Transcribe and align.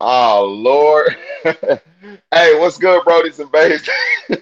Oh 0.00 0.46
Lord. 0.46 1.16
hey, 1.42 2.58
what's 2.58 2.78
good, 2.78 3.04
Brodies 3.04 3.38
and 3.38 3.52
Babes? 3.52 3.88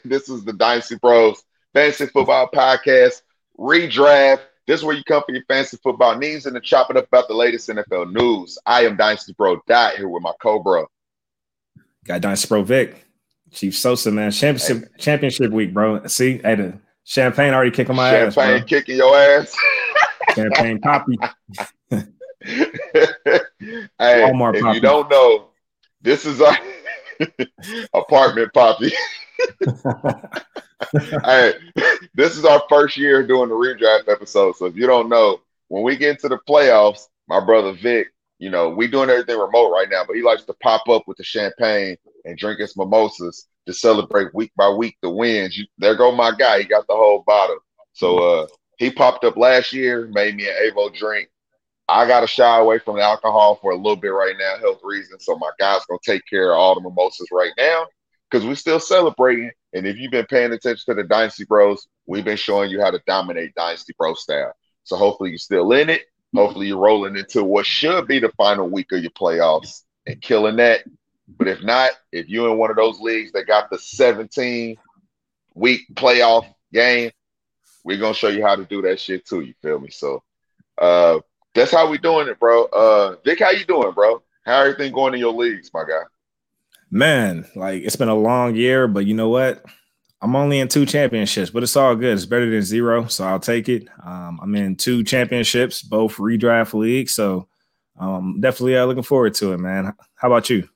this 0.04 0.28
is 0.28 0.44
the 0.44 0.52
Dynasty 0.52 0.94
Bros 0.96 1.42
Fantasy 1.74 2.06
Football 2.06 2.48
Podcast 2.54 3.22
Redraft. 3.58 4.40
This 4.68 4.80
is 4.80 4.84
where 4.84 4.94
you 4.94 5.02
come 5.02 5.22
for 5.26 5.34
your 5.34 5.44
fantasy 5.48 5.78
football 5.82 6.16
needs 6.16 6.46
and 6.46 6.54
to 6.54 6.60
chop 6.60 6.90
it 6.90 6.96
up 6.96 7.08
about 7.08 7.26
the 7.26 7.34
latest 7.34 7.68
NFL 7.68 8.12
news. 8.12 8.56
I 8.66 8.84
am 8.84 8.96
Dynasty 8.96 9.32
Bro 9.32 9.62
Dot 9.66 9.96
here 9.96 10.08
with 10.08 10.22
my 10.22 10.32
co-bro. 10.40 10.86
Got 12.04 12.20
Dynasty 12.20 12.48
Bro 12.48 12.62
Vic. 12.64 13.04
Chief 13.50 13.76
Sosa, 13.76 14.12
man. 14.12 14.30
Championship 14.30 14.90
hey. 14.92 14.98
championship 14.98 15.50
week, 15.50 15.74
bro. 15.74 16.06
See, 16.06 16.38
hey, 16.38 16.54
the 16.54 16.78
champagne 17.02 17.52
already 17.52 17.70
kicking 17.70 17.96
my 17.96 18.10
champagne 18.10 18.28
ass. 18.28 18.34
Champagne 18.34 18.68
kicking 18.68 18.96
your 18.96 19.16
ass. 19.16 19.56
champagne 20.34 20.80
poppy. 20.80 21.18
hey, 21.90 22.04
Walmart 24.00 24.54
if 24.54 24.62
poppy. 24.62 24.76
you 24.76 24.80
don't 24.80 25.10
know, 25.10 25.47
this 26.00 26.26
is 26.26 26.40
our 26.40 26.56
apartment 27.94 28.52
poppy. 28.52 28.92
hey, 31.24 31.52
this 32.14 32.36
is 32.36 32.44
our 32.44 32.62
first 32.68 32.96
year 32.96 33.26
doing 33.26 33.48
the 33.48 33.54
redraft 33.54 34.10
episode. 34.10 34.56
So 34.56 34.66
if 34.66 34.76
you 34.76 34.86
don't 34.86 35.08
know, 35.08 35.40
when 35.68 35.82
we 35.82 35.96
get 35.96 36.10
into 36.10 36.28
the 36.28 36.38
playoffs, 36.48 37.06
my 37.28 37.44
brother 37.44 37.72
Vic, 37.72 38.08
you 38.38 38.50
know, 38.50 38.68
we 38.68 38.86
doing 38.86 39.10
everything 39.10 39.38
remote 39.38 39.70
right 39.70 39.88
now, 39.90 40.04
but 40.06 40.16
he 40.16 40.22
likes 40.22 40.44
to 40.44 40.54
pop 40.54 40.88
up 40.88 41.02
with 41.06 41.16
the 41.16 41.24
champagne 41.24 41.96
and 42.24 42.38
drink 42.38 42.60
his 42.60 42.76
mimosas 42.76 43.48
to 43.66 43.72
celebrate 43.72 44.34
week 44.34 44.52
by 44.56 44.68
week 44.70 44.96
the 45.02 45.10
wins. 45.10 45.58
You, 45.58 45.66
there 45.78 45.96
go 45.96 46.12
my 46.12 46.32
guy. 46.36 46.60
He 46.60 46.64
got 46.64 46.86
the 46.86 46.94
whole 46.94 47.22
bottle. 47.26 47.58
So 47.92 48.18
uh 48.18 48.46
he 48.78 48.90
popped 48.90 49.24
up 49.24 49.36
last 49.36 49.72
year, 49.72 50.06
made 50.12 50.36
me 50.36 50.48
an 50.48 50.54
Avo 50.70 50.94
drink. 50.94 51.28
I 51.88 52.06
got 52.06 52.20
to 52.20 52.26
shy 52.26 52.58
away 52.58 52.78
from 52.78 52.96
the 52.96 53.02
alcohol 53.02 53.56
for 53.56 53.72
a 53.72 53.76
little 53.76 53.96
bit 53.96 54.08
right 54.08 54.34
now, 54.38 54.58
health 54.58 54.80
reasons. 54.82 55.24
So 55.24 55.36
my 55.36 55.50
guy's 55.58 55.84
gonna 55.86 55.98
take 56.04 56.22
care 56.28 56.52
of 56.52 56.58
all 56.58 56.74
the 56.74 56.82
mimosas 56.82 57.28
right 57.32 57.52
now 57.56 57.86
because 58.30 58.46
we're 58.46 58.56
still 58.56 58.80
celebrating. 58.80 59.50
And 59.72 59.86
if 59.86 59.96
you've 59.96 60.10
been 60.10 60.26
paying 60.26 60.52
attention 60.52 60.84
to 60.86 60.94
the 60.94 61.08
Dynasty 61.08 61.44
Bros, 61.44 61.88
we've 62.06 62.24
been 62.24 62.36
showing 62.36 62.70
you 62.70 62.80
how 62.80 62.90
to 62.90 63.00
dominate 63.06 63.54
Dynasty 63.54 63.94
Bro 63.96 64.14
style. 64.14 64.52
So 64.84 64.96
hopefully 64.96 65.30
you're 65.30 65.38
still 65.38 65.72
in 65.72 65.88
it. 65.88 66.02
Hopefully 66.34 66.66
you're 66.66 66.78
rolling 66.78 67.16
into 67.16 67.42
what 67.42 67.64
should 67.64 68.06
be 68.06 68.18
the 68.18 68.30
final 68.36 68.68
week 68.68 68.92
of 68.92 69.00
your 69.00 69.10
playoffs 69.12 69.82
and 70.06 70.20
killing 70.20 70.56
that. 70.56 70.84
But 71.26 71.48
if 71.48 71.62
not, 71.62 71.92
if 72.12 72.28
you're 72.28 72.50
in 72.50 72.58
one 72.58 72.70
of 72.70 72.76
those 72.76 73.00
leagues 73.00 73.32
that 73.32 73.46
got 73.46 73.70
the 73.70 73.78
17 73.78 74.76
week 75.54 75.82
playoff 75.94 76.46
game, 76.72 77.10
we're 77.84 77.98
gonna 77.98 78.14
show 78.14 78.28
you 78.28 78.44
how 78.44 78.56
to 78.56 78.64
do 78.64 78.82
that 78.82 79.00
shit 79.00 79.26
too. 79.26 79.40
You 79.40 79.54
feel 79.62 79.78
me? 79.78 79.90
So 79.90 80.22
uh 80.76 81.20
that's 81.54 81.72
how 81.72 81.88
we 81.88 81.98
doing 81.98 82.28
it, 82.28 82.38
bro. 82.38 82.64
Uh, 82.66 83.16
Vic, 83.24 83.40
how 83.40 83.50
you 83.50 83.64
doing, 83.64 83.92
bro? 83.92 84.22
How 84.44 84.56
are 84.56 84.66
everything 84.66 84.92
going 84.92 85.14
in 85.14 85.20
your 85.20 85.32
leagues, 85.32 85.70
my 85.74 85.84
guy? 85.84 86.02
Man, 86.90 87.46
like 87.54 87.82
it's 87.82 87.96
been 87.96 88.08
a 88.08 88.14
long 88.14 88.54
year, 88.54 88.88
but 88.88 89.06
you 89.06 89.14
know 89.14 89.28
what? 89.28 89.64
I'm 90.20 90.34
only 90.34 90.58
in 90.58 90.68
two 90.68 90.86
championships, 90.86 91.50
but 91.50 91.62
it's 91.62 91.76
all 91.76 91.94
good. 91.94 92.14
It's 92.14 92.26
better 92.26 92.50
than 92.50 92.62
zero, 92.62 93.06
so 93.06 93.24
I'll 93.24 93.38
take 93.38 93.68
it. 93.68 93.88
Um, 94.02 94.40
I'm 94.42 94.54
in 94.56 94.74
two 94.74 95.04
championships, 95.04 95.82
both 95.82 96.16
redraft 96.16 96.74
leagues, 96.74 97.14
so 97.14 97.46
um, 97.98 98.40
definitely 98.40 98.76
uh, 98.76 98.86
looking 98.86 99.02
forward 99.02 99.34
to 99.34 99.52
it, 99.52 99.58
man. 99.58 99.92
How 100.16 100.28
about 100.28 100.50
you? 100.50 100.68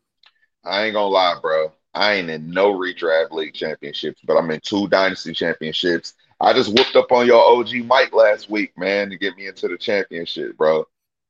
I 0.65 0.85
ain't 0.85 0.95
gonna 0.95 1.07
lie, 1.07 1.37
bro. 1.41 1.73
I 1.95 2.15
ain't 2.15 2.31
in 2.31 2.51
no 2.51 2.73
redraft 2.73 3.33
league 3.33 3.55
championships, 3.55 4.21
but 4.25 4.37
I'm 4.37 4.51
in 4.51 4.61
two 4.61 4.89
dynasty 4.89 5.33
championships 5.33 6.15
I 6.43 6.53
just 6.53 6.71
whooped 6.71 6.97
up 6.97 7.13
on 7.13 7.25
your 7.25 7.41
OG 7.41 7.87
Mike 7.87 8.13
last 8.13 8.51
week, 8.51 8.77
man, 8.77 9.11
to 9.11 9.17
get 9.17 9.37
me 9.37 9.47
into 9.47 9.69
the 9.69 9.79
championship, 9.79 10.57
bro. 10.57 10.85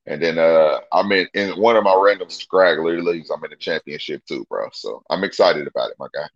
And 0.07 0.21
then 0.21 0.39
uh 0.39 0.81
I'm 0.91 1.13
in, 1.13 1.29
in 1.35 1.51
one 1.51 1.77
of 1.77 1.85
my 1.85 1.95
random 1.95 2.31
scraggler 2.31 3.01
leagues. 3.01 3.31
I'm 3.31 3.45
in 3.45 3.51
the 3.51 3.57
championship 3.57 4.25
too, 4.27 4.47
bro. 4.49 4.69
So 4.73 5.03
I'm 5.11 5.23
excited 5.23 5.67
about 5.67 5.91
it, 5.91 5.97
my 5.99 6.07
guy. 6.15 6.27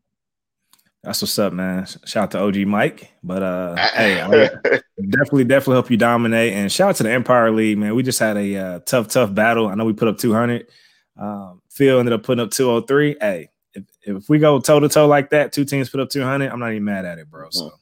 That's 1.03 1.23
what's 1.23 1.39
up, 1.39 1.53
man. 1.53 1.87
Shout 2.05 2.25
out 2.25 2.31
to 2.33 2.39
OG 2.41 2.69
Mike. 2.69 3.11
But 3.25 3.43
uh 3.43 3.77
hey, 3.95 4.21
I 4.21 4.29
definitely, 5.01 5.45
definitely 5.45 5.75
help 5.75 5.91
you 5.91 5.97
dominate. 5.97 6.53
And 6.53 6.71
shout 6.71 6.91
out 6.91 6.97
to 6.97 7.03
the 7.05 7.13
Empire 7.13 7.51
League, 7.51 7.79
man. 7.79 7.95
We 7.95 8.03
just 8.03 8.19
had 8.19 8.37
a 8.37 8.57
uh, 8.57 8.79
tough, 8.81 9.09
tough 9.09 9.35
battle. 9.35 9.69
I 9.69 9.75
know 9.75 9.87
we 9.87 9.95
put 9.95 10.09
up 10.09 10.19
200. 10.19 10.67
Um, 11.19 11.63
Phil 11.71 11.99
ended 11.99 12.13
up 12.13 12.25
putting 12.25 12.45
up 12.45 12.51
203. 12.51 13.17
Hey, 13.21 13.49
if, 13.73 13.85
if 14.03 14.29
we 14.29 14.39
go 14.39 14.61
toe 14.61 14.81
to 14.81 14.89
toe 14.89 15.07
like 15.07 15.31
that, 15.31 15.53
two 15.53 15.65
teams 15.65 15.89
put 15.89 16.01
up 16.01 16.11
200, 16.11 16.51
I'm 16.51 16.61
not 16.61 16.73
even 16.73 16.85
mad 16.85 17.07
at 17.07 17.19
it, 17.19 17.31
bro. 17.31 17.49
So 17.51 17.73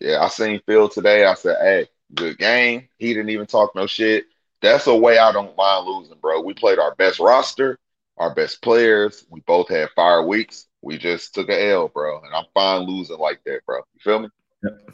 yeah, 0.00 0.22
I 0.22 0.28
seen 0.28 0.60
Phil 0.66 0.88
today. 0.88 1.24
I 1.24 1.34
said, 1.34 1.56
hey, 1.60 1.88
good 2.14 2.38
game. 2.38 2.88
He 2.98 3.14
didn't 3.14 3.30
even 3.30 3.46
talk 3.46 3.74
no 3.74 3.86
shit. 3.86 4.26
That's 4.60 4.86
a 4.86 4.94
way 4.94 5.18
I 5.18 5.32
don't 5.32 5.56
mind 5.56 5.86
losing, 5.86 6.18
bro. 6.20 6.40
We 6.40 6.54
played 6.54 6.78
our 6.78 6.94
best 6.96 7.20
roster, 7.20 7.78
our 8.16 8.34
best 8.34 8.62
players. 8.62 9.24
We 9.30 9.40
both 9.40 9.68
had 9.68 9.90
fire 9.94 10.22
weeks. 10.26 10.66
We 10.82 10.98
just 10.98 11.34
took 11.34 11.48
a 11.48 11.70
L, 11.70 11.88
bro. 11.88 12.20
And 12.22 12.34
I'm 12.34 12.46
fine 12.54 12.82
losing 12.82 13.18
like 13.18 13.40
that, 13.46 13.60
bro. 13.66 13.78
You 13.78 14.00
feel 14.00 14.18
me? 14.20 14.28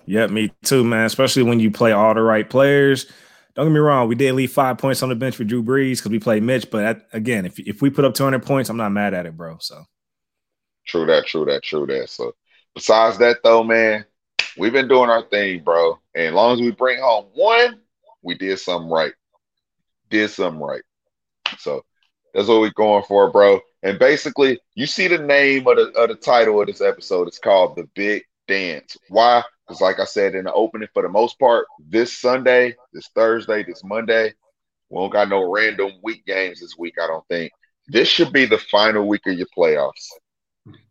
Yeah, 0.06 0.26
me 0.26 0.53
too, 0.62 0.84
man. 0.84 1.06
Especially 1.06 1.43
when 1.43 1.60
you 1.60 1.70
play 1.70 1.93
all 1.93 2.14
the 2.14 2.22
right 2.22 2.48
players. 2.48 3.06
Don't 3.54 3.66
get 3.66 3.72
me 3.72 3.78
wrong, 3.78 4.09
we 4.09 4.16
did 4.16 4.34
leave 4.34 4.53
five 4.53 4.78
points 4.78 5.03
on 5.03 5.10
the 5.10 5.14
bench 5.14 5.37
for 5.37 5.44
Drew 5.44 5.62
Brees 5.62 5.98
because 5.98 6.10
we 6.10 6.19
played 6.19 6.43
Mitch. 6.43 6.70
But 6.70 6.84
at, 6.84 7.06
again, 7.12 7.47
if 7.47 7.59
if 7.60 7.81
we 7.81 7.88
put 7.88 8.04
up 8.04 8.14
200 8.14 8.44
points, 8.44 8.69
I'm 8.69 8.76
not 8.76 8.91
mad 8.91 9.14
at 9.14 9.26
it, 9.26 9.37
bro. 9.37 9.59
So 9.60 9.84
true 10.84 11.06
that, 11.06 11.26
true 11.26 11.44
that, 11.44 11.62
true 11.62 11.87
that. 11.87 12.10
So 12.10 12.34
besides 12.75 13.16
that, 13.19 13.44
though, 13.44 13.62
man, 13.62 14.04
we've 14.56 14.72
been 14.72 14.88
doing 14.88 15.10
our 15.10 15.22
thing, 15.22 15.62
bro. 15.62 15.98
And 16.15 16.26
as 16.28 16.32
long 16.34 16.54
as 16.54 16.60
we 16.60 16.70
bring 16.70 17.00
home 17.00 17.26
one, 17.34 17.81
we 18.22 18.34
did 18.37 18.59
something 18.59 18.91
right. 18.91 19.12
Did 20.10 20.31
something 20.31 20.60
right. 20.60 20.82
So 21.59 21.84
that's 22.32 22.48
what 22.48 22.60
we're 22.60 22.70
going 22.70 23.04
for, 23.04 23.31
bro. 23.31 23.60
And 23.82 23.98
basically, 23.98 24.59
you 24.75 24.87
see 24.87 25.09
the 25.09 25.19
name 25.19 25.66
of 25.66 25.76
the, 25.76 25.93
of 25.93 26.09
the 26.09 26.14
title 26.14 26.60
of 26.60 26.66
this 26.66 26.81
episode. 26.81 27.28
It's 27.28 27.38
called 27.38 27.76
The 27.76 27.88
Big 27.94 28.25
Dance. 28.48 28.97
Why? 29.09 29.43
Because, 29.66 29.81
like 29.81 30.00
I 30.00 30.04
said 30.04 30.34
in 30.34 30.44
the 30.44 30.53
opening, 30.53 30.88
for 30.93 31.03
the 31.03 31.09
most 31.09 31.38
part, 31.38 31.66
this 31.78 32.19
Sunday, 32.19 32.75
this 32.93 33.09
Thursday, 33.14 33.62
this 33.62 33.82
Monday, 33.84 34.32
we 34.88 34.98
don't 34.98 35.12
got 35.12 35.28
no 35.28 35.50
random 35.50 35.93
week 36.03 36.25
games 36.26 36.60
this 36.60 36.76
week, 36.78 36.94
I 37.03 37.06
don't 37.06 37.26
think. 37.28 37.53
This 37.88 38.09
should 38.09 38.32
be 38.32 38.47
the 38.47 38.59
final 38.59 39.06
week 39.06 39.26
of 39.26 39.34
your 39.34 39.47
playoffs. 39.56 40.09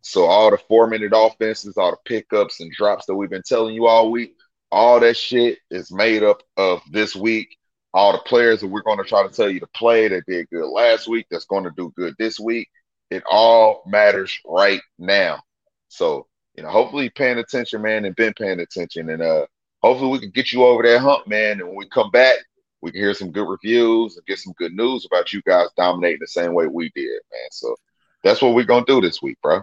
So 0.02 0.24
all 0.24 0.50
the 0.50 0.58
four 0.58 0.86
minute 0.86 1.12
offenses, 1.14 1.76
all 1.76 1.92
the 1.92 1.96
pickups 2.04 2.60
and 2.60 2.70
drops 2.72 3.06
that 3.06 3.14
we've 3.14 3.30
been 3.30 3.42
telling 3.42 3.74
you 3.74 3.86
all 3.86 4.10
week, 4.10 4.36
all 4.70 5.00
that 5.00 5.16
shit 5.16 5.58
is 5.70 5.92
made 5.92 6.22
up 6.22 6.42
of 6.56 6.82
this 6.90 7.14
week. 7.16 7.56
All 7.92 8.12
the 8.12 8.18
players 8.18 8.60
that 8.60 8.66
we're 8.66 8.82
going 8.82 8.98
to 8.98 9.04
try 9.04 9.22
to 9.22 9.32
tell 9.32 9.48
you 9.48 9.60
to 9.60 9.68
play 9.68 10.08
that 10.08 10.26
did 10.26 10.50
good 10.50 10.68
last 10.68 11.06
week, 11.06 11.26
that's 11.30 11.44
going 11.44 11.64
to 11.64 11.70
do 11.76 11.92
good 11.96 12.14
this 12.18 12.40
week. 12.40 12.68
It 13.10 13.22
all 13.30 13.84
matters 13.86 14.36
right 14.44 14.80
now. 14.98 15.42
So, 15.88 16.26
you 16.56 16.64
know, 16.64 16.70
hopefully 16.70 17.10
paying 17.10 17.38
attention, 17.38 17.82
man, 17.82 18.04
and 18.04 18.16
been 18.16 18.34
paying 18.34 18.60
attention. 18.60 19.10
And 19.10 19.22
uh 19.22 19.46
hopefully 19.82 20.10
we 20.10 20.18
can 20.18 20.30
get 20.30 20.52
you 20.52 20.64
over 20.64 20.82
that 20.82 21.00
hump, 21.00 21.28
man. 21.28 21.60
And 21.60 21.68
when 21.68 21.76
we 21.76 21.88
come 21.88 22.10
back, 22.10 22.36
we 22.80 22.90
can 22.90 23.00
hear 23.00 23.14
some 23.14 23.30
good 23.30 23.48
reviews 23.48 24.16
and 24.16 24.26
get 24.26 24.38
some 24.38 24.54
good 24.58 24.72
news 24.72 25.06
about 25.06 25.32
you 25.32 25.40
guys 25.42 25.68
dominating 25.76 26.18
the 26.20 26.26
same 26.26 26.52
way 26.54 26.66
we 26.66 26.90
did, 26.94 27.20
man. 27.30 27.48
So 27.50 27.76
that's 28.24 28.42
what 28.42 28.54
we're 28.54 28.64
gonna 28.64 28.86
do 28.86 29.00
this 29.00 29.22
week, 29.22 29.38
bro. 29.42 29.62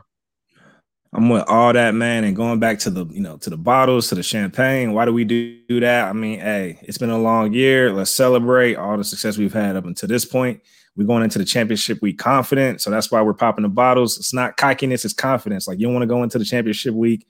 I'm 1.14 1.28
with 1.28 1.44
all 1.48 1.74
that, 1.74 1.94
man, 1.94 2.24
and 2.24 2.36
going 2.36 2.60
back 2.60 2.80
to 2.80 2.90
the, 2.90 3.06
you 3.08 3.20
know, 3.20 3.36
to 3.38 3.50
the 3.50 3.58
bottles, 3.58 4.08
to 4.10 4.16
the 4.16 4.24
champagne. 4.24 4.94
Why 4.94 5.04
do 5.04 5.12
we 5.12 5.26
do, 5.26 5.58
that? 5.82 6.08
I 6.08 6.14
mean, 6.14 6.40
hey, 6.40 6.80
it's 6.84 6.98
been 6.98 7.10
a 7.10 7.18
long 7.18 7.52
year. 7.52 7.92
Let's 7.92 8.12
celebrate 8.12 8.76
all 8.76 8.96
the 8.98 9.04
success 9.04 9.38
we've 9.38 9.54
had 9.54 9.76
up 9.76 9.86
until 9.86 10.08
this 10.08 10.24
point. 10.24 10.62
We're 10.96 11.08
going 11.08 11.24
into 11.24 11.40
the 11.40 11.46
championship 11.46 12.02
week 12.02 12.18
confident, 12.18 12.82
so 12.82 12.90
that's 12.90 13.12
why 13.12 13.22
we're 13.22 13.34
popping 13.34 13.64
the 13.64 13.70
bottles. 13.70 14.18
It's 14.18 14.34
not 14.34 14.56
cockiness, 14.56 15.04
it's 15.04 15.14
confidence. 15.14 15.68
Like 15.68 15.80
you 15.80 15.88
don't 15.88 15.94
want 15.94 16.04
to 16.04 16.08
go 16.08 16.24
into 16.24 16.40
the 16.40 16.46
championship 16.46 16.94
week 16.94 17.28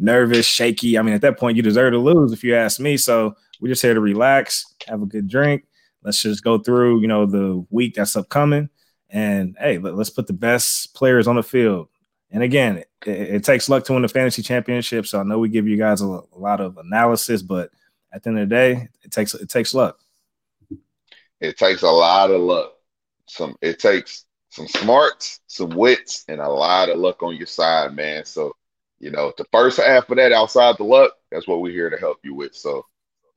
nervous, 0.00 0.46
shaky. 0.46 0.98
I 0.98 1.02
mean, 1.02 1.14
at 1.14 1.20
that 1.20 1.38
point, 1.38 1.56
you 1.56 1.62
deserve 1.62 1.92
to 1.92 1.98
lose, 1.98 2.32
if 2.32 2.42
you 2.42 2.56
ask 2.56 2.80
me. 2.80 2.96
So 2.96 3.34
we're 3.60 3.68
just 3.68 3.82
here 3.82 3.94
to 3.94 4.00
relax, 4.00 4.64
have 4.88 5.02
a 5.02 5.06
good 5.06 5.28
drink. 5.28 5.64
Let's 6.02 6.22
just 6.22 6.42
go 6.42 6.58
through, 6.58 7.02
you 7.02 7.06
know, 7.06 7.26
the 7.26 7.64
week 7.70 7.94
that's 7.94 8.16
upcoming 8.16 8.70
and 9.10 9.56
hey, 9.58 9.78
let, 9.78 9.94
us 9.94 10.10
put 10.10 10.26
the 10.26 10.32
best 10.32 10.94
players 10.94 11.26
on 11.26 11.36
the 11.36 11.42
field. 11.42 11.88
And 12.30 12.42
again, 12.42 12.78
it, 12.78 12.88
it, 13.06 13.44
takes 13.44 13.68
luck 13.68 13.84
to 13.84 13.92
win 13.92 14.02
the 14.02 14.08
fantasy 14.08 14.42
championship. 14.42 15.06
So 15.06 15.18
I 15.18 15.24
know 15.24 15.38
we 15.38 15.48
give 15.48 15.66
you 15.66 15.76
guys 15.76 16.00
a, 16.00 16.06
a, 16.06 16.36
lot 16.36 16.60
of 16.60 16.78
analysis, 16.78 17.42
but 17.42 17.70
at 18.12 18.22
the 18.22 18.30
end 18.30 18.38
of 18.38 18.48
the 18.48 18.54
day, 18.54 18.88
it 19.02 19.10
takes 19.10 19.34
it 19.34 19.48
takes 19.48 19.74
luck. 19.74 19.98
It 21.40 21.56
takes 21.56 21.82
a 21.82 21.90
lot 21.90 22.30
of 22.30 22.40
luck. 22.40 22.74
Some 23.26 23.56
it 23.60 23.78
takes 23.78 24.26
some 24.50 24.68
smarts, 24.68 25.40
some 25.46 25.70
wits, 25.70 26.24
and 26.28 26.40
a 26.40 26.48
lot 26.48 26.88
of 26.88 26.98
luck 26.98 27.22
on 27.22 27.36
your 27.36 27.46
side, 27.46 27.94
man. 27.94 28.24
So 28.24 28.54
you 29.00 29.10
know, 29.10 29.32
the 29.36 29.46
first 29.50 29.80
half 29.80 30.10
of 30.10 30.16
that 30.16 30.32
outside 30.32 30.76
the 30.76 30.84
luck, 30.84 31.12
that's 31.32 31.48
what 31.48 31.62
we're 31.62 31.72
here 31.72 31.90
to 31.90 31.96
help 31.96 32.18
you 32.22 32.34
with. 32.34 32.54
So 32.54 32.84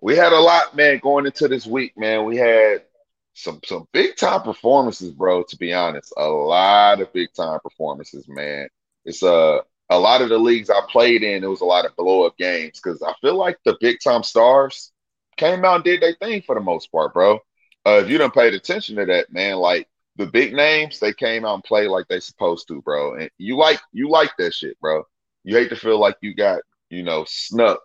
we 0.01 0.15
had 0.15 0.33
a 0.33 0.39
lot, 0.39 0.75
man, 0.75 0.99
going 1.01 1.25
into 1.25 1.47
this 1.47 1.65
week, 1.65 1.97
man. 1.97 2.25
We 2.25 2.35
had 2.35 2.83
some 3.33 3.59
some 3.65 3.87
big 3.91 4.15
time 4.15 4.41
performances, 4.41 5.11
bro. 5.11 5.43
To 5.43 5.57
be 5.57 5.73
honest, 5.73 6.13
a 6.17 6.27
lot 6.27 7.01
of 7.01 7.13
big 7.13 7.33
time 7.33 7.59
performances, 7.61 8.27
man. 8.27 8.69
It's 9.05 9.23
uh, 9.23 9.59
a 9.89 9.99
lot 9.99 10.21
of 10.21 10.29
the 10.29 10.37
leagues 10.37 10.69
I 10.69 10.81
played 10.89 11.23
in. 11.23 11.43
It 11.43 11.47
was 11.47 11.61
a 11.61 11.65
lot 11.65 11.85
of 11.85 11.95
blow 11.95 12.25
up 12.25 12.37
games 12.37 12.79
because 12.81 13.01
I 13.01 13.13
feel 13.21 13.35
like 13.35 13.57
the 13.65 13.77
big 13.81 13.99
time 14.03 14.23
stars 14.23 14.91
came 15.37 15.65
out 15.65 15.75
and 15.75 15.83
did 15.83 16.01
their 16.01 16.15
thing 16.15 16.41
for 16.41 16.55
the 16.55 16.61
most 16.61 16.91
part, 16.91 17.13
bro. 17.13 17.39
Uh, 17.85 18.01
if 18.03 18.09
you 18.09 18.17
don't 18.17 18.33
paid 18.33 18.53
attention 18.53 18.95
to 18.95 19.05
that, 19.05 19.31
man, 19.31 19.57
like 19.57 19.89
the 20.15 20.25
big 20.25 20.53
names, 20.53 20.99
they 20.99 21.13
came 21.13 21.43
out 21.43 21.55
and 21.55 21.63
played 21.63 21.87
like 21.87 22.07
they 22.07 22.19
supposed 22.19 22.67
to, 22.67 22.81
bro. 22.81 23.15
And 23.15 23.29
you 23.37 23.57
like 23.57 23.79
you 23.91 24.09
like 24.09 24.31
that 24.37 24.53
shit, 24.53 24.79
bro. 24.79 25.03
You 25.43 25.57
hate 25.57 25.69
to 25.69 25.75
feel 25.75 25.99
like 25.99 26.17
you 26.21 26.33
got, 26.33 26.61
you 26.89 27.03
know, 27.03 27.25
snuck 27.27 27.81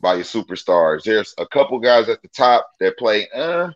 by 0.00 0.14
your 0.14 0.24
superstars. 0.24 1.02
There's 1.02 1.34
a 1.38 1.46
couple 1.46 1.78
guys 1.80 2.08
at 2.08 2.22
the 2.22 2.28
top 2.28 2.70
that 2.80 2.96
play, 2.96 3.28
uh, 3.34 3.70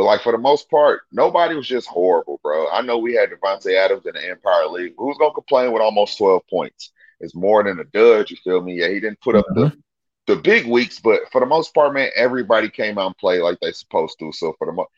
but 0.00 0.06
like 0.06 0.22
for 0.22 0.32
the 0.32 0.38
most 0.38 0.70
part, 0.70 1.02
nobody 1.12 1.54
was 1.54 1.68
just 1.68 1.86
horrible, 1.86 2.40
bro. 2.42 2.70
I 2.70 2.80
know 2.80 2.96
we 2.96 3.12
had 3.12 3.28
Davante 3.28 3.74
Adams 3.76 4.06
in 4.06 4.14
the 4.14 4.30
Empire 4.30 4.66
League. 4.66 4.94
Who's 4.96 5.18
gonna 5.18 5.34
complain 5.34 5.72
with 5.72 5.82
almost 5.82 6.16
12 6.16 6.40
points? 6.48 6.90
It's 7.20 7.34
more 7.34 7.62
than 7.62 7.80
a 7.80 7.84
dud, 7.84 8.30
you 8.30 8.38
feel 8.42 8.62
me? 8.62 8.80
Yeah, 8.80 8.88
he 8.88 8.98
didn't 8.98 9.20
put 9.20 9.36
up 9.36 9.44
mm-hmm. 9.50 9.76
the 10.24 10.34
the 10.34 10.40
big 10.40 10.66
weeks, 10.66 11.00
but 11.00 11.20
for 11.30 11.42
the 11.42 11.46
most 11.46 11.74
part, 11.74 11.92
man, 11.92 12.08
everybody 12.16 12.70
came 12.70 12.96
out 12.96 13.08
and 13.08 13.16
played 13.18 13.42
like 13.42 13.60
they 13.60 13.72
supposed 13.72 14.18
to. 14.20 14.32
So 14.32 14.54
for 14.56 14.68
the 14.68 14.72
mo- 14.72 14.88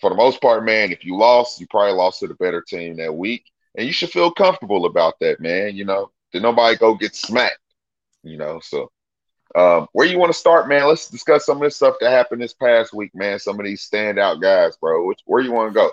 for 0.00 0.10
the 0.10 0.16
most 0.16 0.40
part, 0.40 0.64
man, 0.64 0.90
if 0.90 1.04
you 1.04 1.16
lost, 1.16 1.60
you 1.60 1.68
probably 1.70 1.92
lost 1.92 2.18
to 2.18 2.26
the 2.26 2.34
better 2.34 2.60
team 2.60 2.96
that 2.96 3.14
week, 3.14 3.44
and 3.76 3.86
you 3.86 3.92
should 3.92 4.10
feel 4.10 4.32
comfortable 4.32 4.84
about 4.86 5.14
that, 5.20 5.38
man. 5.38 5.76
You 5.76 5.84
know, 5.84 6.10
did 6.32 6.42
nobody 6.42 6.76
go 6.76 6.96
get 6.96 7.14
smacked? 7.14 7.60
You 8.24 8.36
know, 8.36 8.58
so 8.58 8.90
um, 9.54 9.86
where 9.92 10.06
you 10.06 10.18
want 10.18 10.32
to 10.32 10.38
start, 10.38 10.68
man? 10.68 10.86
Let's 10.86 11.08
discuss 11.08 11.46
some 11.46 11.56
of 11.58 11.62
this 11.62 11.76
stuff 11.76 11.94
that 12.00 12.10
happened 12.10 12.42
this 12.42 12.52
past 12.52 12.92
week, 12.92 13.14
man. 13.14 13.38
Some 13.38 13.58
of 13.58 13.64
these 13.64 13.88
standout 13.88 14.40
guys, 14.40 14.76
bro. 14.76 15.06
Which, 15.06 15.20
where 15.24 15.42
you 15.42 15.52
want 15.52 15.72
to 15.72 15.74
go? 15.74 15.90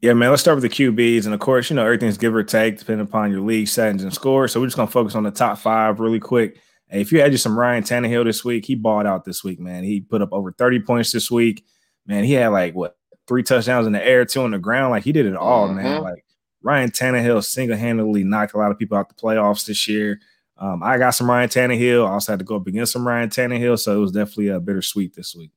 Yeah, 0.00 0.14
man. 0.14 0.30
Let's 0.30 0.42
start 0.42 0.60
with 0.60 0.62
the 0.62 0.68
QBs, 0.68 1.24
and 1.24 1.34
of 1.34 1.40
course, 1.40 1.70
you 1.70 1.76
know 1.76 1.84
everything's 1.84 2.18
give 2.18 2.34
or 2.34 2.42
take 2.42 2.78
depending 2.78 3.06
upon 3.06 3.30
your 3.30 3.40
league 3.40 3.68
settings 3.68 4.02
and 4.02 4.12
scores. 4.12 4.52
So 4.52 4.60
we're 4.60 4.66
just 4.66 4.76
gonna 4.76 4.90
focus 4.90 5.14
on 5.14 5.22
the 5.22 5.30
top 5.30 5.58
five 5.58 6.00
really 6.00 6.20
quick. 6.20 6.58
If 6.90 7.12
you 7.12 7.20
had 7.20 7.32
just 7.32 7.44
some 7.44 7.58
Ryan 7.58 7.84
Tannehill 7.84 8.24
this 8.24 8.44
week, 8.44 8.64
he 8.64 8.74
balled 8.74 9.06
out 9.06 9.24
this 9.24 9.44
week, 9.44 9.60
man. 9.60 9.84
He 9.84 10.00
put 10.00 10.22
up 10.22 10.32
over 10.32 10.52
30 10.52 10.80
points 10.80 11.12
this 11.12 11.30
week. 11.30 11.64
Man, 12.06 12.24
he 12.24 12.32
had 12.32 12.48
like 12.48 12.74
what 12.74 12.96
three 13.28 13.44
touchdowns 13.44 13.86
in 13.86 13.92
the 13.92 14.04
air, 14.04 14.24
two 14.24 14.42
on 14.42 14.50
the 14.50 14.58
ground. 14.58 14.90
Like 14.90 15.04
he 15.04 15.12
did 15.12 15.26
it 15.26 15.36
all, 15.36 15.68
mm-hmm. 15.68 15.76
man. 15.76 16.02
Like 16.02 16.24
Ryan 16.62 16.90
Tannehill 16.90 17.44
single-handedly 17.44 18.24
knocked 18.24 18.54
a 18.54 18.58
lot 18.58 18.72
of 18.72 18.78
people 18.78 18.98
out 18.98 19.08
the 19.08 19.14
playoffs 19.14 19.66
this 19.66 19.86
year. 19.88 20.20
Um, 20.60 20.82
I 20.82 20.98
got 20.98 21.10
some 21.10 21.28
Ryan 21.28 21.48
Tannehill. 21.48 22.06
I 22.06 22.12
also 22.12 22.32
had 22.32 22.38
to 22.38 22.44
go 22.44 22.56
up 22.56 22.66
against 22.66 22.92
some 22.92 23.08
Ryan 23.08 23.30
Tannehill, 23.30 23.78
so 23.78 23.96
it 23.96 24.00
was 24.00 24.12
definitely 24.12 24.48
a 24.48 24.60
bittersweet 24.60 25.14
this 25.14 25.34
week. 25.34 25.50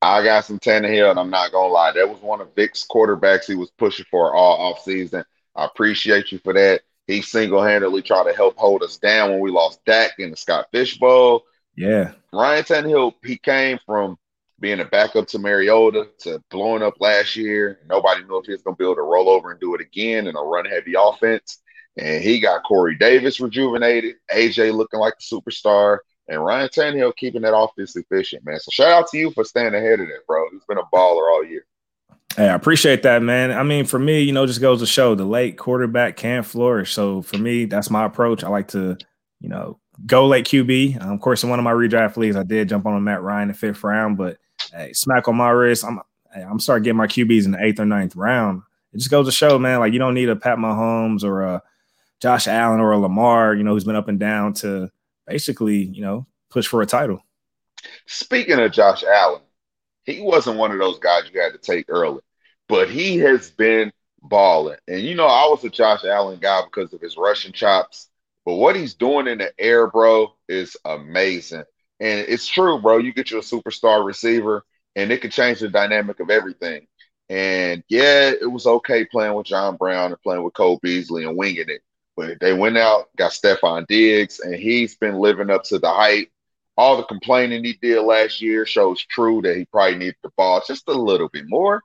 I 0.00 0.22
got 0.22 0.44
some 0.44 0.60
Tannehill, 0.60 1.10
and 1.10 1.18
I'm 1.18 1.30
not 1.30 1.50
gonna 1.50 1.72
lie, 1.72 1.92
that 1.92 2.08
was 2.08 2.20
one 2.22 2.40
of 2.40 2.54
Vic's 2.54 2.86
quarterbacks 2.88 3.46
he 3.46 3.56
was 3.56 3.70
pushing 3.72 4.06
for 4.10 4.34
all 4.34 4.74
offseason. 4.74 5.24
I 5.56 5.64
appreciate 5.64 6.30
you 6.30 6.38
for 6.38 6.52
that. 6.52 6.82
He 7.06 7.22
single-handedly 7.22 8.02
tried 8.02 8.30
to 8.30 8.36
help 8.36 8.56
hold 8.56 8.82
us 8.82 8.98
down 8.98 9.30
when 9.30 9.40
we 9.40 9.50
lost 9.50 9.84
Dak 9.84 10.12
in 10.18 10.30
the 10.30 10.36
Scott 10.36 10.66
Fish 10.70 10.98
Bowl. 10.98 11.44
Yeah. 11.76 12.12
Ryan 12.32 12.64
Tannehill, 12.64 13.14
he 13.24 13.36
came 13.36 13.78
from 13.84 14.18
being 14.60 14.80
a 14.80 14.84
backup 14.84 15.26
to 15.28 15.38
Mariota 15.38 16.08
to 16.20 16.42
blowing 16.50 16.82
up 16.82 16.94
last 17.00 17.36
year. 17.36 17.80
Nobody 17.88 18.24
knew 18.24 18.38
if 18.38 18.46
he 18.46 18.52
was 18.52 18.62
going 18.62 18.74
to 18.74 18.78
be 18.78 18.84
able 18.84 18.96
to 18.96 19.02
roll 19.02 19.28
over 19.28 19.50
and 19.50 19.60
do 19.60 19.74
it 19.74 19.80
again 19.80 20.26
in 20.26 20.36
a 20.36 20.40
run 20.40 20.64
heavy 20.64 20.94
offense. 20.98 21.58
And 21.98 22.22
he 22.22 22.40
got 22.40 22.62
Corey 22.64 22.94
Davis 22.94 23.40
rejuvenated, 23.40 24.16
AJ 24.34 24.74
looking 24.74 25.00
like 25.00 25.14
a 25.14 25.22
superstar, 25.22 25.98
and 26.28 26.44
Ryan 26.44 26.68
Tannehill 26.68 27.16
keeping 27.16 27.42
that 27.42 27.56
offense 27.56 27.96
efficient, 27.96 28.44
man. 28.44 28.58
So 28.60 28.70
shout 28.70 28.92
out 28.92 29.08
to 29.10 29.18
you 29.18 29.30
for 29.30 29.44
staying 29.44 29.74
ahead 29.74 30.00
of 30.00 30.08
that, 30.08 30.26
bro. 30.26 30.44
He's 30.52 30.64
been 30.68 30.78
a 30.78 30.82
baller 30.94 31.30
all 31.30 31.44
year. 31.44 31.64
Hey, 32.36 32.48
I 32.48 32.54
appreciate 32.54 33.02
that, 33.04 33.22
man. 33.22 33.50
I 33.50 33.62
mean, 33.62 33.86
for 33.86 33.98
me, 33.98 34.20
you 34.20 34.32
know, 34.32 34.44
just 34.44 34.60
goes 34.60 34.80
to 34.80 34.86
show 34.86 35.14
the 35.14 35.24
late 35.24 35.56
quarterback 35.56 36.16
can 36.16 36.42
flourish. 36.42 36.92
So 36.92 37.22
for 37.22 37.38
me, 37.38 37.64
that's 37.64 37.88
my 37.88 38.04
approach. 38.04 38.44
I 38.44 38.48
like 38.48 38.68
to, 38.68 38.98
you 39.40 39.48
know, 39.48 39.78
go 40.04 40.26
late 40.26 40.44
QB. 40.44 41.00
Um, 41.00 41.12
of 41.12 41.20
course, 41.20 41.42
in 41.44 41.48
one 41.48 41.58
of 41.58 41.64
my 41.64 41.72
redraft 41.72 42.18
leagues, 42.18 42.36
I 42.36 42.42
did 42.42 42.68
jump 42.68 42.84
on 42.84 43.02
Matt 43.02 43.22
Ryan 43.22 43.42
in 43.42 43.48
the 43.48 43.54
fifth 43.54 43.82
round, 43.82 44.18
but 44.18 44.36
hey, 44.72 44.92
smack 44.92 45.28
on 45.28 45.36
my 45.36 45.48
wrist. 45.48 45.84
I'm 45.84 46.00
hey, 46.34 46.42
I'm 46.42 46.60
starting 46.60 46.82
getting 46.82 46.98
my 46.98 47.06
QBs 47.06 47.46
in 47.46 47.52
the 47.52 47.64
eighth 47.64 47.80
or 47.80 47.86
ninth 47.86 48.16
round. 48.16 48.62
It 48.92 48.98
just 48.98 49.10
goes 49.10 49.26
to 49.26 49.32
show, 49.32 49.58
man, 49.58 49.80
like 49.80 49.94
you 49.94 49.98
don't 49.98 50.14
need 50.14 50.28
a 50.28 50.36
Pat 50.36 50.58
Mahomes 50.58 51.24
or 51.24 51.42
a 51.42 51.62
Josh 52.20 52.46
Allen 52.46 52.80
or 52.80 52.92
a 52.92 52.98
Lamar, 52.98 53.54
you 53.54 53.62
know, 53.62 53.72
who's 53.72 53.84
been 53.84 53.96
up 53.96 54.08
and 54.08 54.18
down 54.18 54.54
to 54.54 54.90
basically, 55.26 55.84
you 55.84 56.02
know, 56.02 56.26
push 56.50 56.66
for 56.66 56.82
a 56.82 56.86
title. 56.86 57.22
Speaking 58.06 58.58
of 58.58 58.72
Josh 58.72 59.04
Allen, 59.04 59.42
he 60.04 60.20
wasn't 60.20 60.58
one 60.58 60.72
of 60.72 60.78
those 60.78 60.98
guys 60.98 61.24
you 61.32 61.40
had 61.40 61.52
to 61.52 61.58
take 61.58 61.86
early 61.88 62.20
but 62.68 62.90
he 62.90 63.18
has 63.18 63.50
been 63.50 63.92
balling. 64.22 64.78
And 64.88 65.00
you 65.00 65.14
know, 65.14 65.26
I 65.26 65.46
was 65.48 65.64
a 65.64 65.70
Josh 65.70 66.04
Allen 66.04 66.38
guy 66.40 66.62
because 66.64 66.92
of 66.92 67.00
his 67.00 67.16
rushing 67.16 67.52
chops. 67.52 68.08
But 68.44 68.54
what 68.54 68.76
he's 68.76 68.94
doing 68.94 69.26
in 69.26 69.38
the 69.38 69.52
air, 69.58 69.88
bro, 69.88 70.34
is 70.48 70.76
amazing. 70.84 71.64
And 71.98 72.20
it's 72.28 72.46
true, 72.46 72.80
bro. 72.80 72.98
You 72.98 73.12
get 73.12 73.30
you 73.30 73.38
a 73.38 73.42
superstar 73.42 74.04
receiver, 74.04 74.64
and 74.94 75.10
it 75.10 75.20
can 75.20 75.30
change 75.30 75.60
the 75.60 75.68
dynamic 75.68 76.20
of 76.20 76.30
everything. 76.30 76.86
And 77.28 77.82
yeah, 77.88 78.30
it 78.40 78.50
was 78.50 78.66
okay 78.66 79.04
playing 79.04 79.34
with 79.34 79.46
John 79.46 79.76
Brown 79.76 80.12
and 80.12 80.22
playing 80.22 80.44
with 80.44 80.54
Cole 80.54 80.78
Beasley 80.80 81.24
and 81.24 81.36
winging 81.36 81.68
it. 81.68 81.82
But 82.16 82.40
they 82.40 82.52
went 82.54 82.78
out, 82.78 83.14
got 83.16 83.32
Stefon 83.32 83.86
Diggs, 83.86 84.40
and 84.40 84.54
he's 84.54 84.96
been 84.96 85.16
living 85.18 85.50
up 85.50 85.64
to 85.64 85.78
the 85.78 85.90
hype. 85.90 86.30
All 86.76 86.96
the 86.96 87.04
complaining 87.04 87.64
he 87.64 87.74
did 87.74 88.00
last 88.02 88.40
year 88.40 88.66
shows 88.66 89.02
true 89.04 89.40
that 89.42 89.56
he 89.56 89.64
probably 89.66 89.98
needed 89.98 90.16
the 90.22 90.30
ball 90.36 90.62
just 90.66 90.88
a 90.88 90.92
little 90.92 91.28
bit 91.28 91.44
more. 91.48 91.82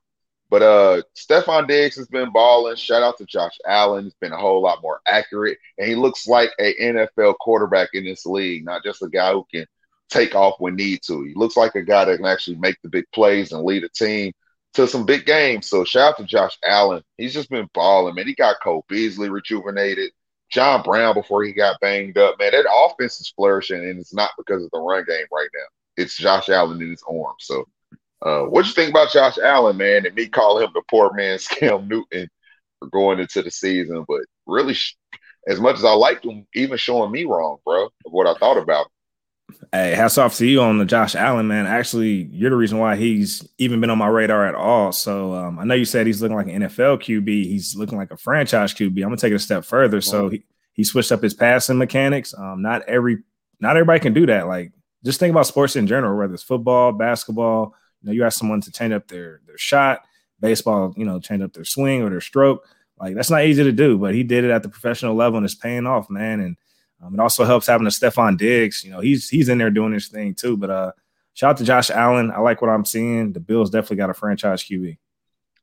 But 0.49 0.61
uh 0.63 1.01
Stefon 1.15 1.67
Diggs 1.67 1.95
has 1.95 2.07
been 2.07 2.31
balling. 2.33 2.75
Shout 2.75 3.03
out 3.03 3.17
to 3.19 3.25
Josh 3.25 3.57
Allen. 3.65 4.03
He's 4.03 4.15
been 4.15 4.33
a 4.33 4.37
whole 4.37 4.61
lot 4.61 4.81
more 4.81 4.99
accurate. 5.07 5.57
And 5.77 5.87
he 5.87 5.95
looks 5.95 6.27
like 6.27 6.51
a 6.59 6.75
NFL 6.75 7.35
quarterback 7.39 7.89
in 7.93 8.03
this 8.03 8.25
league, 8.25 8.65
not 8.65 8.83
just 8.83 9.01
a 9.01 9.07
guy 9.07 9.31
who 9.31 9.45
can 9.53 9.65
take 10.09 10.35
off 10.35 10.55
when 10.59 10.75
need 10.75 11.01
to. 11.03 11.23
He 11.23 11.33
looks 11.35 11.55
like 11.55 11.75
a 11.75 11.81
guy 11.81 12.03
that 12.05 12.17
can 12.17 12.25
actually 12.25 12.57
make 12.57 12.75
the 12.83 12.89
big 12.89 13.05
plays 13.13 13.53
and 13.53 13.63
lead 13.63 13.85
a 13.85 13.89
team 13.89 14.33
to 14.73 14.87
some 14.87 15.05
big 15.05 15.25
games. 15.25 15.67
So 15.67 15.85
shout 15.85 16.13
out 16.13 16.17
to 16.17 16.25
Josh 16.25 16.57
Allen. 16.65 17.03
He's 17.17 17.33
just 17.33 17.49
been 17.49 17.69
balling, 17.73 18.15
man. 18.15 18.27
He 18.27 18.35
got 18.35 18.61
Cole 18.61 18.85
Beasley 18.89 19.29
rejuvenated. 19.29 20.11
John 20.51 20.83
Brown 20.83 21.13
before 21.13 21.43
he 21.43 21.53
got 21.53 21.79
banged 21.79 22.17
up, 22.17 22.37
man. 22.37 22.51
That 22.51 22.67
offense 22.69 23.19
is 23.19 23.29
flourishing, 23.35 23.79
and 23.79 23.99
it's 23.99 24.13
not 24.13 24.31
because 24.37 24.63
of 24.63 24.71
the 24.71 24.79
run 24.79 25.05
game 25.07 25.25
right 25.31 25.49
now. 25.53 25.65
It's 25.97 26.17
Josh 26.17 26.49
Allen 26.49 26.81
in 26.81 26.89
his 26.89 27.03
arm. 27.09 27.35
So 27.39 27.65
uh, 28.21 28.43
what 28.43 28.65
you 28.65 28.73
think 28.73 28.89
about 28.89 29.11
Josh 29.11 29.37
Allen, 29.37 29.77
man, 29.77 30.05
and 30.05 30.15
me 30.15 30.27
calling 30.27 30.65
him 30.65 30.71
the 30.73 30.83
poor 30.89 31.11
man's 31.13 31.47
Cam 31.47 31.87
Newton 31.87 32.27
going 32.91 33.19
into 33.19 33.41
the 33.41 33.51
season? 33.51 34.05
But 34.07 34.21
really, 34.45 34.75
as 35.47 35.59
much 35.59 35.77
as 35.77 35.85
I 35.85 35.93
liked 35.93 36.25
him, 36.25 36.45
even 36.53 36.77
showing 36.77 37.11
me 37.11 37.25
wrong, 37.25 37.57
bro, 37.65 37.85
of 37.85 38.11
what 38.11 38.27
I 38.27 38.37
thought 38.37 38.57
about 38.57 38.85
him. 38.85 38.91
Hey, 39.71 39.91
hats 39.91 40.17
off 40.17 40.35
to 40.37 40.45
you 40.45 40.61
on 40.61 40.77
the 40.77 40.85
Josh 40.85 41.15
Allen, 41.15 41.47
man. 41.47 41.65
Actually, 41.65 42.29
you're 42.31 42.49
the 42.49 42.55
reason 42.55 42.77
why 42.77 42.95
he's 42.95 43.47
even 43.57 43.79
been 43.79 43.89
on 43.89 43.97
my 43.97 44.07
radar 44.07 44.45
at 44.45 44.55
all. 44.55 44.91
So 44.91 45.33
um, 45.33 45.59
I 45.59 45.63
know 45.63 45.75
you 45.75 45.85
said 45.85 46.07
he's 46.07 46.21
looking 46.21 46.37
like 46.37 46.47
an 46.47 46.61
NFL 46.61 47.01
QB. 47.01 47.27
He's 47.27 47.75
looking 47.75 47.97
like 47.97 48.11
a 48.11 48.17
franchise 48.17 48.73
QB. 48.73 48.97
I'm 48.97 49.09
gonna 49.09 49.17
take 49.17 49.31
it 49.31 49.35
a 49.35 49.39
step 49.39 49.63
further. 49.65 50.01
So 50.01 50.29
he, 50.29 50.43
he 50.73 50.83
switched 50.83 51.11
up 51.11 51.23
his 51.23 51.33
passing 51.33 51.77
mechanics. 51.77 52.33
Um, 52.37 52.61
not 52.61 52.83
every 52.83 53.19
not 53.59 53.77
everybody 53.77 53.99
can 53.99 54.13
do 54.13 54.25
that. 54.25 54.47
Like 54.47 54.71
just 55.05 55.19
think 55.19 55.31
about 55.31 55.47
sports 55.47 55.75
in 55.75 55.87
general, 55.87 56.17
whether 56.17 56.33
it's 56.33 56.43
football, 56.43 56.91
basketball, 56.91 57.73
you 58.01 58.07
know, 58.07 58.13
you 58.13 58.23
ask 58.23 58.39
someone 58.39 58.61
to 58.61 58.71
change 58.71 58.93
up 58.93 59.07
their 59.07 59.41
their 59.47 59.57
shot, 59.57 60.01
baseball, 60.39 60.93
you 60.97 61.05
know, 61.05 61.19
change 61.19 61.41
up 61.41 61.53
their 61.53 61.65
swing 61.65 62.01
or 62.01 62.09
their 62.09 62.21
stroke. 62.21 62.67
Like 62.99 63.15
that's 63.15 63.29
not 63.29 63.45
easy 63.45 63.63
to 63.63 63.71
do, 63.71 63.97
but 63.97 64.13
he 64.13 64.23
did 64.23 64.43
it 64.43 64.51
at 64.51 64.63
the 64.63 64.69
professional 64.69 65.15
level 65.15 65.37
and 65.37 65.45
it's 65.45 65.55
paying 65.55 65.87
off, 65.87 66.09
man. 66.09 66.39
And 66.39 66.57
um, 67.01 67.13
it 67.13 67.19
also 67.19 67.45
helps 67.45 67.67
having 67.67 67.87
a 67.87 67.89
Stefon 67.89 68.37
Diggs. 68.37 68.83
You 68.83 68.91
know, 68.91 68.99
he's 68.99 69.29
he's 69.29 69.49
in 69.49 69.57
there 69.57 69.71
doing 69.71 69.93
his 69.93 70.07
thing 70.07 70.35
too. 70.35 70.55
But 70.55 70.69
uh, 70.69 70.91
shout 71.33 71.51
out 71.51 71.57
to 71.57 71.63
Josh 71.63 71.89
Allen. 71.89 72.31
I 72.31 72.39
like 72.39 72.61
what 72.61 72.69
I'm 72.69 72.85
seeing. 72.85 73.33
The 73.33 73.39
Bills 73.39 73.69
definitely 73.69 73.97
got 73.97 74.09
a 74.09 74.13
franchise 74.13 74.63
QB. 74.63 74.97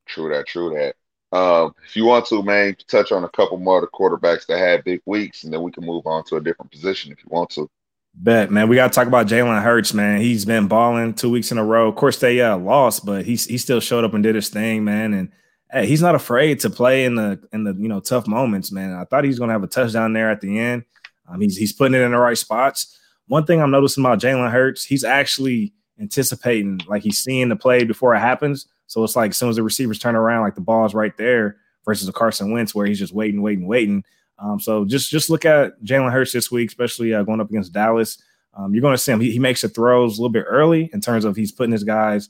True 0.06 0.34
that. 0.34 0.46
True 0.46 0.70
that. 0.74 0.94
Um, 1.30 1.74
if 1.86 1.94
you 1.94 2.06
want 2.06 2.26
to, 2.26 2.42
man, 2.42 2.74
touch 2.86 3.12
on 3.12 3.24
a 3.24 3.28
couple 3.28 3.58
more 3.58 3.78
of 3.78 3.82
the 3.82 3.88
quarterbacks 3.88 4.46
that 4.46 4.58
had 4.58 4.84
big 4.84 5.02
weeks, 5.04 5.44
and 5.44 5.52
then 5.52 5.62
we 5.62 5.70
can 5.70 5.84
move 5.84 6.06
on 6.06 6.24
to 6.24 6.36
a 6.36 6.40
different 6.40 6.72
position 6.72 7.12
if 7.12 7.18
you 7.18 7.28
want 7.28 7.50
to. 7.50 7.68
Bet, 8.14 8.50
man. 8.50 8.68
We 8.68 8.76
got 8.76 8.92
to 8.92 8.96
talk 8.96 9.06
about 9.06 9.28
Jalen 9.28 9.62
Hurts, 9.62 9.94
man. 9.94 10.20
He's 10.20 10.44
been 10.44 10.66
balling 10.66 11.14
two 11.14 11.30
weeks 11.30 11.52
in 11.52 11.58
a 11.58 11.64
row. 11.64 11.88
Of 11.88 11.96
course, 11.96 12.18
they 12.18 12.40
uh, 12.40 12.56
lost, 12.56 13.04
but 13.04 13.24
he 13.24 13.36
he 13.36 13.58
still 13.58 13.80
showed 13.80 14.04
up 14.04 14.14
and 14.14 14.22
did 14.24 14.34
his 14.34 14.48
thing, 14.48 14.84
man. 14.84 15.14
And 15.14 15.30
hey, 15.70 15.86
he's 15.86 16.02
not 16.02 16.14
afraid 16.14 16.60
to 16.60 16.70
play 16.70 17.04
in 17.04 17.14
the 17.14 17.40
in 17.52 17.62
the 17.62 17.74
you 17.74 17.88
know 17.88 18.00
tough 18.00 18.26
moments, 18.26 18.72
man. 18.72 18.94
I 18.94 19.04
thought 19.04 19.24
he 19.24 19.28
was 19.28 19.38
going 19.38 19.48
to 19.48 19.52
have 19.52 19.62
a 19.62 19.68
touchdown 19.68 20.14
there 20.14 20.30
at 20.30 20.40
the 20.40 20.58
end. 20.58 20.84
Um, 21.28 21.40
he's 21.40 21.56
he's 21.56 21.72
putting 21.72 21.94
it 21.94 22.04
in 22.04 22.12
the 22.12 22.18
right 22.18 22.38
spots. 22.38 22.98
One 23.26 23.44
thing 23.44 23.60
I'm 23.60 23.70
noticing 23.70 24.04
about 24.04 24.20
Jalen 24.20 24.50
Hurts, 24.50 24.84
he's 24.84 25.04
actually 25.04 25.72
anticipating, 26.00 26.80
like 26.86 27.02
he's 27.02 27.18
seeing 27.18 27.48
the 27.48 27.56
play 27.56 27.84
before 27.84 28.14
it 28.14 28.20
happens. 28.20 28.66
So 28.86 29.04
it's 29.04 29.16
like 29.16 29.30
as 29.30 29.36
soon 29.36 29.50
as 29.50 29.56
the 29.56 29.62
receivers 29.62 29.98
turn 29.98 30.16
around, 30.16 30.42
like 30.42 30.54
the 30.54 30.60
ball's 30.60 30.94
right 30.94 31.14
there 31.16 31.58
versus 31.84 32.08
a 32.08 32.12
Carson 32.12 32.52
Wentz 32.52 32.74
where 32.74 32.86
he's 32.86 32.98
just 32.98 33.12
waiting, 33.12 33.42
waiting, 33.42 33.66
waiting. 33.66 34.04
Um, 34.38 34.60
so 34.60 34.84
just 34.84 35.10
just 35.10 35.30
look 35.30 35.44
at 35.44 35.80
Jalen 35.82 36.12
Hurts 36.12 36.32
this 36.32 36.50
week, 36.50 36.68
especially 36.68 37.12
uh, 37.12 37.22
going 37.22 37.40
up 37.40 37.50
against 37.50 37.72
Dallas. 37.72 38.22
Um, 38.54 38.74
you're 38.74 38.82
going 38.82 38.94
to 38.94 38.98
see 38.98 39.12
him. 39.12 39.20
He, 39.20 39.32
he, 39.32 39.38
makes 39.38 39.60
the 39.62 39.68
throws 39.68 40.18
a 40.18 40.20
little 40.20 40.32
bit 40.32 40.46
early 40.48 40.90
in 40.92 41.00
terms 41.00 41.24
of 41.24 41.36
he's 41.36 41.52
putting 41.52 41.72
his 41.72 41.84
guys 41.84 42.28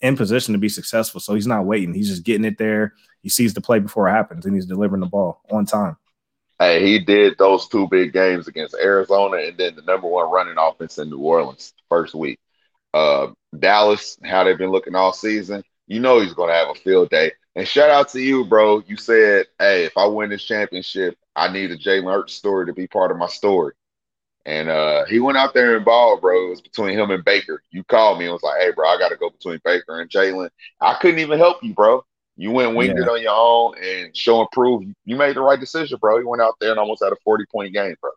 in 0.00 0.16
position 0.16 0.52
to 0.52 0.58
be 0.58 0.68
successful. 0.68 1.20
So 1.20 1.34
he's 1.34 1.46
not 1.46 1.66
waiting. 1.66 1.92
He's 1.92 2.08
just 2.08 2.22
getting 2.22 2.44
it 2.44 2.56
there. 2.56 2.94
He 3.22 3.28
sees 3.28 3.52
the 3.52 3.60
play 3.60 3.78
before 3.78 4.08
it 4.08 4.12
happens, 4.12 4.46
and 4.46 4.54
he's 4.54 4.66
delivering 4.66 5.00
the 5.00 5.06
ball 5.06 5.42
on 5.50 5.66
time. 5.66 5.96
Hey, 6.58 6.82
he 6.86 6.98
did 7.00 7.36
those 7.38 7.68
two 7.68 7.86
big 7.88 8.12
games 8.12 8.48
against 8.48 8.74
Arizona, 8.74 9.38
and 9.38 9.58
then 9.58 9.76
the 9.76 9.82
number 9.82 10.08
one 10.08 10.30
running 10.30 10.56
offense 10.58 10.98
in 10.98 11.10
New 11.10 11.18
Orleans 11.18 11.74
first 11.90 12.14
week. 12.14 12.38
Uh, 12.94 13.28
Dallas, 13.58 14.18
how 14.24 14.44
they've 14.44 14.58
been 14.58 14.70
looking 14.72 14.94
all 14.94 15.12
season. 15.12 15.64
You 15.86 16.00
know 16.00 16.20
he's 16.20 16.34
going 16.34 16.50
to 16.50 16.54
have 16.56 16.70
a 16.70 16.74
field 16.74 17.10
day. 17.10 17.32
And 17.56 17.68
shout 17.68 17.90
out 17.90 18.10
to 18.10 18.20
you, 18.20 18.44
bro. 18.46 18.82
You 18.86 18.96
said, 18.96 19.46
"Hey, 19.58 19.84
if 19.86 19.96
I 19.98 20.06
win 20.06 20.30
this 20.30 20.44
championship, 20.44 21.18
I 21.36 21.52
need 21.52 21.70
a 21.72 21.78
Jalen 21.78 22.12
Hurts 22.12 22.34
story 22.34 22.66
to 22.66 22.74
be 22.74 22.86
part 22.88 23.10
of 23.10 23.18
my 23.18 23.28
story." 23.28 23.74
And 24.46 24.68
uh, 24.68 25.04
he 25.06 25.20
went 25.20 25.38
out 25.38 25.54
there 25.54 25.76
and 25.76 25.84
ball, 25.84 26.20
bro. 26.20 26.46
It 26.46 26.50
was 26.50 26.60
between 26.62 26.98
him 26.98 27.10
and 27.10 27.24
Baker. 27.24 27.62
You 27.70 27.84
called 27.84 28.18
me 28.18 28.26
and 28.26 28.32
was 28.32 28.42
like, 28.42 28.60
"Hey, 28.60 28.72
bro, 28.72 28.88
I 28.88 28.98
got 28.98 29.10
to 29.10 29.16
go 29.16 29.30
between 29.30 29.60
Baker 29.64 30.00
and 30.00 30.10
Jalen." 30.10 30.50
I 30.80 30.94
couldn't 30.94 31.20
even 31.20 31.38
help 31.38 31.62
you, 31.64 31.74
bro. 31.74 32.04
You 32.36 32.50
went 32.50 32.76
winged 32.76 32.98
yeah. 32.98 33.04
it 33.04 33.08
on 33.08 33.22
your 33.22 33.34
own 33.34 33.74
and 33.82 34.16
show 34.16 34.40
and 34.40 34.50
prove. 34.50 34.82
You 35.04 35.16
made 35.16 35.36
the 35.36 35.40
right 35.40 35.58
decision, 35.58 35.98
bro. 36.00 36.18
You 36.18 36.28
went 36.28 36.42
out 36.42 36.54
there 36.60 36.70
and 36.70 36.78
almost 36.78 37.02
had 37.02 37.12
a 37.12 37.16
forty 37.24 37.44
point 37.50 37.72
game, 37.72 37.94
bro. 38.00 38.10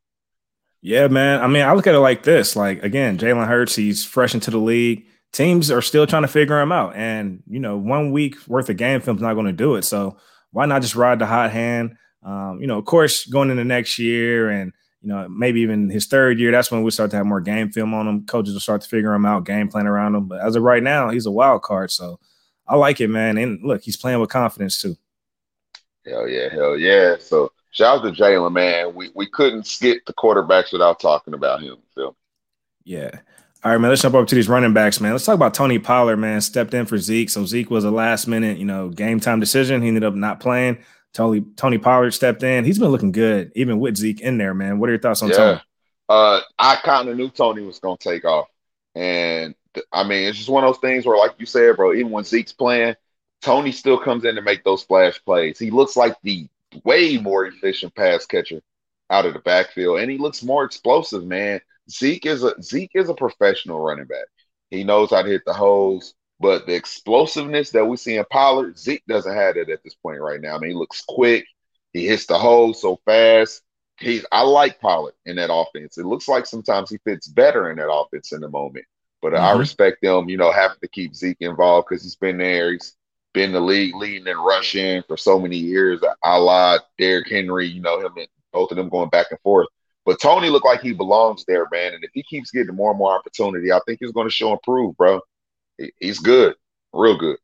Yeah, 0.81 1.07
man. 1.07 1.41
I 1.41 1.47
mean, 1.47 1.63
I 1.63 1.73
look 1.73 1.87
at 1.87 1.95
it 1.95 1.99
like 1.99 2.23
this: 2.23 2.55
like 2.55 2.83
again, 2.83 3.17
Jalen 3.17 3.47
Hurts, 3.47 3.75
he's 3.75 4.05
fresh 4.05 4.33
into 4.33 4.51
the 4.51 4.57
league. 4.57 5.05
Teams 5.31 5.71
are 5.71 5.81
still 5.81 6.07
trying 6.07 6.23
to 6.23 6.27
figure 6.27 6.59
him 6.59 6.71
out, 6.71 6.95
and 6.95 7.43
you 7.47 7.59
know, 7.59 7.77
one 7.77 8.11
week 8.11 8.35
worth 8.47 8.69
of 8.69 8.77
game 8.77 8.99
film 8.99 9.17
is 9.17 9.23
not 9.23 9.35
going 9.35 9.45
to 9.45 9.53
do 9.53 9.75
it. 9.75 9.83
So 9.83 10.17
why 10.51 10.65
not 10.65 10.81
just 10.81 10.95
ride 10.95 11.19
the 11.19 11.25
hot 11.25 11.51
hand? 11.51 11.95
Um, 12.23 12.59
you 12.59 12.67
know, 12.67 12.77
of 12.77 12.85
course, 12.85 13.25
going 13.25 13.49
into 13.49 13.63
next 13.63 13.97
year 13.99 14.49
and 14.49 14.73
you 15.01 15.07
know, 15.07 15.29
maybe 15.29 15.61
even 15.61 15.89
his 15.89 16.07
third 16.07 16.39
year, 16.39 16.51
that's 16.51 16.71
when 16.71 16.83
we 16.83 16.91
start 16.91 17.11
to 17.11 17.17
have 17.17 17.25
more 17.25 17.39
game 17.39 17.71
film 17.71 17.93
on 17.93 18.07
him. 18.07 18.25
Coaches 18.25 18.53
will 18.53 18.59
start 18.59 18.81
to 18.81 18.89
figure 18.89 19.13
him 19.13 19.25
out, 19.25 19.45
game 19.45 19.69
plan 19.69 19.87
around 19.87 20.15
him. 20.15 20.27
But 20.27 20.41
as 20.41 20.55
of 20.55 20.63
right 20.63 20.83
now, 20.83 21.09
he's 21.09 21.25
a 21.25 21.31
wild 21.31 21.61
card. 21.61 21.91
So 21.91 22.19
I 22.69 22.75
like 22.75 23.01
it, 23.01 23.07
man. 23.09 23.37
And 23.37 23.63
look, 23.63 23.81
he's 23.81 23.97
playing 23.97 24.19
with 24.19 24.29
confidence 24.29 24.81
too. 24.81 24.95
Hell 26.05 26.27
yeah, 26.27 26.49
hell 26.49 26.77
yeah. 26.77 27.15
So 27.19 27.51
shout 27.71 27.99
out 27.99 28.03
to 28.03 28.11
Jalen, 28.11 28.53
man. 28.53 28.93
We 28.93 29.09
we 29.15 29.25
couldn't 29.25 29.65
skip 29.65 30.05
the 30.05 30.13
quarterbacks 30.13 30.71
without 30.71 30.99
talking 30.99 31.33
about 31.33 31.61
him, 31.61 31.77
Phil. 31.95 32.15
Yeah. 32.83 33.11
All 33.63 33.71
right, 33.71 33.77
man. 33.77 33.89
Let's 33.89 34.01
jump 34.01 34.15
over 34.15 34.25
to 34.25 34.35
these 34.35 34.47
running 34.47 34.71
backs, 34.71 35.01
man. 35.01 35.11
Let's 35.11 35.25
talk 35.25 35.35
about 35.35 35.53
Tony 35.53 35.79
Pollard, 35.79 36.17
man. 36.17 36.39
Stepped 36.39 36.73
in 36.73 36.85
for 36.85 36.97
Zeke. 36.97 37.29
So 37.29 37.45
Zeke 37.45 37.69
was 37.69 37.83
a 37.83 37.91
last 37.91 38.27
minute, 38.27 38.57
you 38.57 38.65
know, 38.65 38.87
game 38.87 39.19
time 39.19 39.39
decision. 39.41 39.81
He 39.81 39.89
ended 39.89 40.05
up 40.05 40.15
not 40.15 40.39
playing. 40.39 40.77
Tony 41.13 41.41
Tony 41.57 41.77
Pollard 41.77 42.11
stepped 42.11 42.43
in. 42.43 42.63
He's 42.63 42.79
been 42.79 42.89
looking 42.89 43.11
good, 43.11 43.51
even 43.55 43.79
with 43.79 43.97
Zeke 43.97 44.21
in 44.21 44.37
there, 44.37 44.53
man. 44.53 44.79
What 44.79 44.89
are 44.89 44.93
your 44.93 45.01
thoughts 45.01 45.21
on 45.23 45.29
yeah. 45.29 45.35
Tony? 45.35 45.61
Uh, 46.07 46.41
I 46.57 46.77
kind 46.77 47.09
of 47.09 47.17
knew 47.17 47.29
Tony 47.29 47.63
was 47.63 47.79
going 47.79 47.97
to 47.97 48.09
take 48.09 48.25
off, 48.25 48.47
and 48.95 49.53
I 49.91 50.03
mean, 50.03 50.27
it's 50.27 50.37
just 50.37 50.49
one 50.49 50.63
of 50.63 50.73
those 50.73 50.81
things 50.81 51.05
where, 51.05 51.17
like 51.17 51.35
you 51.37 51.45
said, 51.45 51.75
bro, 51.75 51.93
even 51.93 52.11
when 52.11 52.23
Zeke's 52.23 52.53
playing, 52.53 52.95
Tony 53.41 53.71
still 53.71 53.97
comes 53.97 54.25
in 54.25 54.35
to 54.35 54.41
make 54.41 54.63
those 54.63 54.81
splash 54.81 55.23
plays. 55.23 55.59
He 55.59 55.71
looks 55.71 55.95
like 55.95 56.15
the 56.23 56.47
way 56.83 57.17
more 57.17 57.45
efficient 57.45 57.95
pass 57.95 58.25
catcher 58.25 58.61
out 59.09 59.25
of 59.25 59.33
the 59.33 59.39
backfield, 59.39 59.99
and 59.99 60.11
he 60.11 60.17
looks 60.17 60.43
more 60.43 60.63
explosive, 60.63 61.25
man. 61.25 61.61
Zeke 61.89 62.25
is 62.25 62.43
a 62.43 62.61
Zeke 62.61 62.91
is 62.95 63.09
a 63.09 63.13
professional 63.13 63.79
running 63.79 64.05
back. 64.05 64.25
He 64.69 64.83
knows 64.83 65.09
how 65.11 65.23
to 65.23 65.29
hit 65.29 65.43
the 65.45 65.53
holes. 65.53 66.13
But 66.39 66.65
the 66.65 66.75
explosiveness 66.75 67.71
that 67.71 67.85
we 67.85 67.97
see 67.97 68.15
in 68.15 68.23
Pollard, 68.31 68.77
Zeke 68.79 69.03
doesn't 69.07 69.35
have 69.35 69.57
it 69.57 69.69
at 69.69 69.83
this 69.83 69.95
point 69.95 70.21
right 70.21 70.39
now. 70.39 70.55
I 70.55 70.59
mean, 70.59 70.71
he 70.71 70.75
looks 70.75 71.03
quick. 71.05 71.45
He 71.91 72.07
hits 72.07 72.27
the 72.27 72.37
hole 72.37 72.73
so 72.73 72.99
fast. 73.05 73.61
He's 73.99 74.25
I 74.31 74.43
like 74.43 74.79
Pollard 74.79 75.15
in 75.25 75.35
that 75.35 75.53
offense. 75.53 75.97
It 75.97 76.05
looks 76.05 76.29
like 76.29 76.45
sometimes 76.45 76.89
he 76.89 76.97
fits 76.99 77.27
better 77.27 77.69
in 77.69 77.77
that 77.77 77.91
offense 77.91 78.31
in 78.31 78.39
the 78.39 78.49
moment. 78.49 78.85
But 79.21 79.33
mm-hmm. 79.33 79.43
I 79.43 79.51
respect 79.53 80.01
them, 80.01 80.29
you 80.29 80.37
know, 80.37 80.51
having 80.51 80.77
to 80.81 80.87
keep 80.87 81.15
Zeke 81.15 81.37
involved 81.41 81.87
because 81.89 82.03
he's 82.03 82.15
been 82.15 82.37
there. 82.37 82.71
He's 82.71 82.95
been 83.33 83.51
the 83.51 83.59
league 83.59 83.95
leading 83.95 84.27
in 84.27 84.37
rushing 84.37 85.03
for 85.07 85.17
so 85.17 85.39
many 85.39 85.57
years. 85.57 86.01
A 86.23 86.39
la 86.39 86.77
Derrick 86.97 87.29
Henry, 87.29 87.67
you 87.67 87.81
know, 87.81 87.99
him 87.99 88.13
and 88.17 88.27
both 88.53 88.71
of 88.71 88.77
them 88.77 88.89
going 88.89 89.09
back 89.09 89.27
and 89.31 89.39
forth. 89.41 89.67
But 90.05 90.21
Tony 90.21 90.49
looked 90.49 90.65
like 90.65 90.81
he 90.81 90.93
belongs 90.93 91.45
there, 91.47 91.67
man. 91.71 91.93
And 91.93 92.03
if 92.03 92.11
he 92.13 92.23
keeps 92.23 92.49
getting 92.51 92.75
more 92.75 92.91
and 92.91 92.97
more 92.97 93.13
opportunity, 93.13 93.71
I 93.71 93.79
think 93.85 93.99
he's 94.01 94.11
going 94.11 94.27
to 94.27 94.31
show 94.31 94.53
improve, 94.53 94.97
bro 94.97 95.21
he's 95.99 96.19
good, 96.19 96.55
real 96.93 97.17
good. 97.17 97.37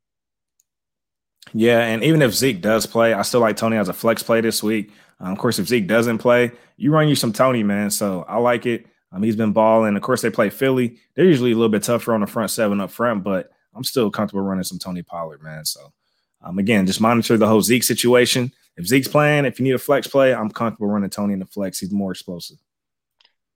Yeah, 1.54 1.80
and 1.82 2.04
even 2.04 2.22
if 2.22 2.34
Zeke 2.34 2.62
does 2.62 2.86
play, 2.86 3.14
I 3.14 3.22
still 3.22 3.40
like 3.40 3.56
Tony 3.56 3.78
as 3.78 3.88
a 3.88 3.94
flex 3.94 4.24
play 4.24 4.42
this 4.42 4.64
week. 4.64 4.92
Um, 5.20 5.32
of 5.32 5.38
course, 5.38 5.60
if 5.60 5.68
Zeke 5.68 5.88
doesn't 5.88 6.18
play, 6.18 6.52
you 6.76 6.92
run 6.92 7.08
you 7.08 7.16
some 7.16 7.32
Tony, 7.32 7.64
man. 7.64 7.90
So 7.90 8.26
I 8.28 8.38
like 8.38 8.66
it. 8.66 8.88
Um, 9.16 9.24
he's 9.24 9.38
been 9.38 9.54
balling. 9.54 9.96
Of 9.96 10.02
course, 10.02 10.22
they 10.22 10.30
play 10.30 10.50
Philly. 10.50 10.98
They're 11.16 11.26
usually 11.26 11.54
a 11.54 11.56
little 11.56 11.70
bit 11.70 11.84
tougher 11.84 12.14
on 12.14 12.20
the 12.20 12.28
front 12.28 12.52
seven 12.52 12.82
up 12.82 12.92
front, 12.92 13.24
but 13.24 13.50
I'm 13.74 13.86
still 13.86 14.12
comfortable 14.12 14.42
running 14.44 14.66
some 14.66 14.78
Tony 14.78 15.04
Pollard, 15.04 15.42
man. 15.42 15.64
So 15.64 15.94
um, 16.44 16.60
again, 16.60 16.86
just 16.86 17.00
monitor 17.00 17.38
the 17.38 17.48
whole 17.48 17.62
Zeke 17.62 17.84
situation. 17.84 18.52
If 18.76 18.88
Zeke's 18.88 19.08
playing, 19.08 19.46
if 19.46 19.58
you 19.58 19.64
need 19.64 19.76
a 19.76 19.80
flex 19.80 20.06
play, 20.06 20.34
I'm 20.34 20.52
comfortable 20.52 20.88
running 20.88 21.10
Tony 21.10 21.32
in 21.32 21.40
the 21.40 21.46
flex. 21.46 21.80
He's 21.80 21.94
more 21.94 22.12
explosive. 22.12 22.58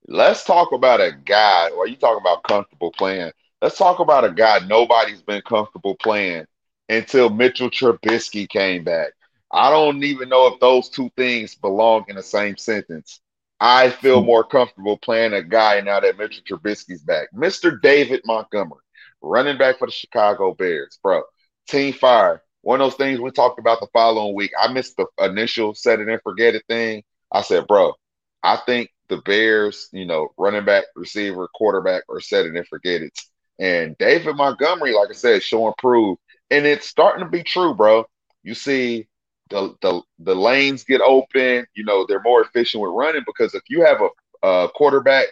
Let's 0.08 0.44
talk 0.44 0.72
about 0.72 1.00
a 1.00 1.12
guy. 1.26 1.68
Or 1.76 1.86
you 1.86 1.96
talking 1.96 2.22
about 2.22 2.42
comfortable 2.44 2.90
playing? 2.92 3.32
Let's 3.60 3.76
talk 3.76 3.98
about 3.98 4.24
a 4.24 4.32
guy 4.32 4.60
nobody's 4.66 5.20
been 5.20 5.42
comfortable 5.42 5.94
playing 5.96 6.46
until 6.88 7.28
Mitchell 7.28 7.68
Trubisky 7.68 8.48
came 8.48 8.82
back. 8.82 9.10
I 9.52 9.68
don't 9.68 10.02
even 10.04 10.30
know 10.30 10.46
if 10.46 10.58
those 10.58 10.88
two 10.88 11.10
things 11.18 11.54
belong 11.54 12.06
in 12.08 12.16
the 12.16 12.22
same 12.22 12.56
sentence. 12.56 13.20
I 13.60 13.90
feel 13.90 14.20
hmm. 14.20 14.26
more 14.26 14.44
comfortable 14.44 14.96
playing 14.96 15.34
a 15.34 15.42
guy 15.42 15.80
now 15.80 16.00
that 16.00 16.18
Mitchell 16.18 16.42
Trubisky's 16.48 17.02
back. 17.02 17.28
Mr. 17.34 17.80
David 17.80 18.22
Montgomery, 18.24 18.80
running 19.20 19.58
back 19.58 19.78
for 19.78 19.86
the 19.86 19.92
Chicago 19.92 20.54
Bears, 20.54 20.98
bro. 21.02 21.22
Team 21.68 21.92
fire. 21.92 22.42
One 22.62 22.80
of 22.80 22.90
those 22.90 22.96
things 22.96 23.20
we 23.20 23.30
talked 23.30 23.58
about 23.58 23.80
the 23.80 23.88
following 23.92 24.34
week. 24.34 24.52
I 24.60 24.72
missed 24.72 24.96
the 24.96 25.06
initial 25.18 25.74
set 25.74 26.00
it 26.00 26.08
and 26.08 26.20
forget 26.22 26.54
it 26.54 26.64
thing. 26.68 27.02
I 27.32 27.42
said, 27.42 27.66
bro, 27.66 27.94
I 28.42 28.56
think 28.56 28.90
the 29.08 29.18
Bears, 29.18 29.88
you 29.92 30.04
know, 30.06 30.28
running 30.36 30.64
back, 30.64 30.84
receiver, 30.94 31.48
quarterback, 31.54 32.02
or 32.08 32.20
set 32.20 32.46
it 32.46 32.56
and 32.56 32.66
forget 32.66 33.02
it. 33.02 33.18
And 33.58 33.96
David 33.98 34.36
Montgomery, 34.36 34.92
like 34.94 35.10
I 35.10 35.12
said, 35.12 35.42
showing 35.42 35.74
proof. 35.78 36.18
And 36.50 36.66
it's 36.66 36.88
starting 36.88 37.24
to 37.24 37.30
be 37.30 37.42
true, 37.42 37.74
bro. 37.74 38.04
You 38.42 38.54
see 38.54 39.06
the, 39.50 39.74
the 39.82 40.02
the 40.20 40.34
lanes 40.34 40.84
get 40.84 41.00
open, 41.00 41.66
you 41.74 41.84
know, 41.84 42.06
they're 42.08 42.22
more 42.22 42.42
efficient 42.42 42.82
with 42.82 42.92
running 42.94 43.22
because 43.26 43.54
if 43.54 43.62
you 43.68 43.84
have 43.84 44.00
a, 44.00 44.46
a 44.46 44.68
quarterback 44.74 45.26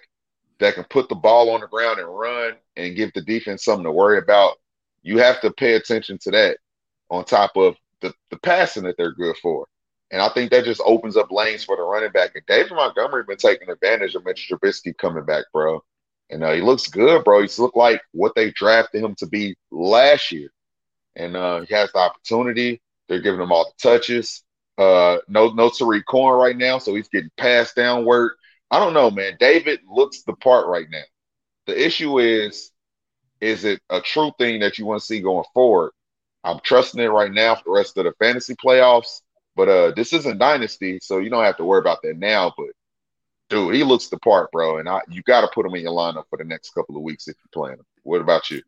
that 0.59 0.75
can 0.75 0.85
put 0.85 1.09
the 1.09 1.15
ball 1.15 1.51
on 1.51 1.61
the 1.61 1.69
ground 1.69 1.99
and 2.01 2.09
run 2.09 2.55
and 2.77 2.97
give 2.97 3.13
the 3.15 3.23
defense 3.23 3.65
something 3.65 3.85
to 3.85 3.93
worry 3.93 4.19
about, 4.19 4.57
you 5.03 5.19
have 5.19 5.41
to 5.41 5.53
pay 5.53 5.75
attention 5.75 6.19
to 6.19 6.31
that 6.33 6.59
on 7.11 7.25
top 7.25 7.57
of 7.57 7.77
the, 8.01 8.13
the 8.31 8.39
passing 8.39 8.83
that 8.85 8.97
they're 8.97 9.13
good 9.13 9.37
for. 9.39 9.67
And 10.11 10.23
I 10.23 10.29
think 10.31 10.51
that 10.51 10.65
just 10.65 10.81
opens 10.85 11.17
up 11.17 11.31
lanes 11.31 11.65
for 11.65 11.77
the 11.77 11.83
running 11.83 12.11
back. 12.13 12.31
And 12.35 12.45
David 12.47 12.73
Montgomery 12.73 13.25
been 13.25 13.37
taking 13.37 13.69
advantage 13.69 14.15
of 14.15 14.25
Mitch 14.25 14.51
Trubisky 14.51 14.97
coming 14.97 15.25
back, 15.25 15.45
bro. 15.53 15.83
And 16.31 16.43
uh, 16.43 16.53
he 16.53 16.61
looks 16.61 16.89
good, 16.89 17.25
bro. 17.25 17.43
He's 17.43 17.59
looked 17.59 17.77
like 17.77 18.03
what 18.13 18.35
they 18.35 18.51
drafted 18.53 19.03
him 19.03 19.15
to 19.17 19.27
be 19.27 19.57
last 19.71 20.33
year. 20.33 20.51
And 21.17 21.37
uh, 21.37 21.61
he 21.63 21.75
has 21.75 21.93
the 21.93 21.99
opportunity. 21.99 22.81
They're 23.09 23.21
giving 23.21 23.41
him 23.41 23.53
all 23.53 23.65
the 23.65 23.91
touches. 23.91 24.43
Uh, 24.77 25.19
no, 25.29 25.51
no 25.51 25.71
Tarik 25.71 26.07
Cohen 26.07 26.39
right 26.39 26.57
now, 26.57 26.79
so 26.79 26.95
he's 26.95 27.09
getting 27.09 27.31
passed 27.37 27.75
down 27.75 28.05
work. 28.05 28.37
I 28.71 28.79
don't 28.79 28.95
know, 28.95 29.11
man. 29.11 29.37
David 29.41 29.81
looks 29.91 30.23
the 30.23 30.35
part 30.35 30.67
right 30.67 30.87
now. 30.91 31.03
The 31.67 31.85
issue 31.85 32.19
is, 32.19 32.71
is 33.41 33.65
it 33.65 33.81
a 33.91 34.01
true 34.01 34.33
thing 34.39 34.61
that 34.61 34.79
you 34.79 34.87
want 34.87 35.01
to 35.01 35.07
see 35.07 35.21
going 35.21 35.45
forward? 35.55 35.93
I'm 36.45 36.61
trusting 36.63 37.01
it 37.01 37.09
right 37.09 37.33
now 37.33 37.57
for 37.57 37.65
the 37.65 37.71
rest 37.73 37.97
of 37.97 38.05
the 38.05 38.13
fantasy 38.19 38.55
playoffs. 38.55 39.21
But 39.57 39.69
uh, 39.69 39.91
this 39.97 40.13
isn't 40.13 40.39
dynasty, 40.39 41.01
so 41.03 41.19
you 41.19 41.31
don't 41.31 41.45
have 41.45 41.57
to 41.57 41.65
worry 41.65 41.81
about 41.81 42.03
that 42.03 42.17
now. 42.17 42.53
But 42.57 42.69
dude, 43.51 43.75
he 43.75 43.83
looks 43.83 44.07
the 44.07 44.19
part, 44.19 44.53
bro. 44.53 44.79
And 44.79 44.89
I, 44.89 45.01
you 45.09 45.23
got 45.23 45.41
to 45.41 45.49
put 45.53 45.67
him 45.67 45.75
in 45.75 45.83
your 45.83 45.93
lineup 45.93 46.25
for 46.31 46.39
the 46.39 46.45
next 46.45 46.71
couple 46.71 46.97
of 46.97 47.03
weeks 47.03 47.27
if 47.27 47.35
you're 47.37 47.63
playing 47.63 47.79
him. 47.79 47.87
What 48.05 48.21
about 48.21 48.51
you? 48.51 48.63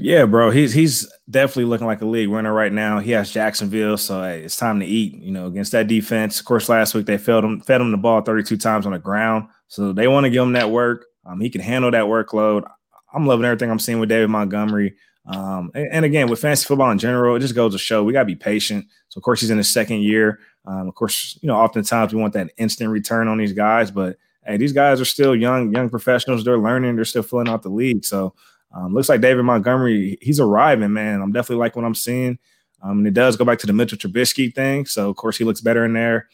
Yeah, 0.00 0.26
bro. 0.26 0.50
He's 0.50 0.72
he's 0.72 1.10
definitely 1.28 1.64
looking 1.64 1.86
like 1.86 2.02
a 2.02 2.06
league 2.06 2.28
winner 2.28 2.52
right 2.52 2.72
now. 2.72 3.00
He 3.00 3.10
has 3.12 3.32
Jacksonville, 3.32 3.96
so 3.96 4.22
hey, 4.22 4.42
it's 4.42 4.56
time 4.56 4.78
to 4.78 4.86
eat. 4.86 5.14
You 5.14 5.32
know, 5.32 5.46
against 5.46 5.72
that 5.72 5.88
defense. 5.88 6.38
Of 6.38 6.46
course, 6.46 6.68
last 6.68 6.94
week 6.94 7.06
they 7.06 7.18
fed 7.18 7.42
him 7.42 7.60
fed 7.60 7.80
him 7.80 7.90
the 7.90 7.96
ball 7.96 8.20
32 8.20 8.56
times 8.58 8.86
on 8.86 8.92
the 8.92 9.00
ground, 9.00 9.48
so 9.66 9.92
they 9.92 10.06
want 10.06 10.24
to 10.24 10.30
give 10.30 10.42
him 10.42 10.52
that 10.52 10.70
work. 10.70 11.06
Um, 11.26 11.40
he 11.40 11.50
can 11.50 11.60
handle 11.60 11.90
that 11.90 12.04
workload. 12.04 12.68
I'm 13.12 13.26
loving 13.26 13.44
everything 13.44 13.70
I'm 13.70 13.80
seeing 13.80 13.98
with 13.98 14.08
David 14.08 14.30
Montgomery. 14.30 14.94
Um, 15.26 15.70
and, 15.74 15.88
and, 15.92 16.04
again, 16.04 16.28
with 16.28 16.40
fantasy 16.40 16.66
football 16.66 16.90
in 16.90 16.98
general, 16.98 17.36
it 17.36 17.40
just 17.40 17.54
goes 17.54 17.72
to 17.72 17.78
show 17.78 18.02
we 18.04 18.12
got 18.14 18.20
to 18.20 18.26
be 18.26 18.36
patient. 18.36 18.86
So, 19.08 19.18
of 19.18 19.24
course, 19.24 19.40
he's 19.40 19.50
in 19.50 19.58
his 19.58 19.70
second 19.70 20.02
year. 20.02 20.38
Um, 20.64 20.88
of 20.88 20.94
course, 20.94 21.38
you 21.42 21.48
know, 21.48 21.56
oftentimes 21.56 22.14
we 22.14 22.20
want 22.20 22.34
that 22.34 22.50
instant 22.56 22.90
return 22.90 23.28
on 23.28 23.36
these 23.36 23.52
guys, 23.52 23.90
but 23.90 24.16
hey, 24.46 24.56
these 24.56 24.72
guys 24.72 25.00
are 25.00 25.06
still 25.06 25.34
young, 25.36 25.74
young 25.74 25.90
professionals. 25.90 26.44
They're 26.44 26.58
learning. 26.58 26.96
They're 26.96 27.04
still 27.04 27.22
filling 27.22 27.48
out 27.48 27.62
the 27.62 27.68
league. 27.68 28.04
So 28.04 28.34
um, 28.72 28.94
looks 28.94 29.08
like 29.08 29.20
David 29.20 29.42
Montgomery, 29.44 30.18
he's 30.20 30.40
arriving, 30.40 30.92
man. 30.92 31.20
I'm 31.20 31.32
definitely 31.32 31.60
like 31.60 31.76
what 31.76 31.84
I'm 31.84 31.94
seeing. 31.94 32.38
Um, 32.82 32.98
and 32.98 33.06
it 33.06 33.14
does 33.14 33.36
go 33.36 33.44
back 33.44 33.58
to 33.60 33.66
the 33.66 33.72
Mitchell 33.72 33.98
Trubisky 33.98 34.54
thing. 34.54 34.86
So 34.86 35.10
of 35.10 35.16
course 35.16 35.36
he 35.36 35.44
looks 35.44 35.60
better 35.60 35.84
in 35.84 35.94
there 35.94 36.28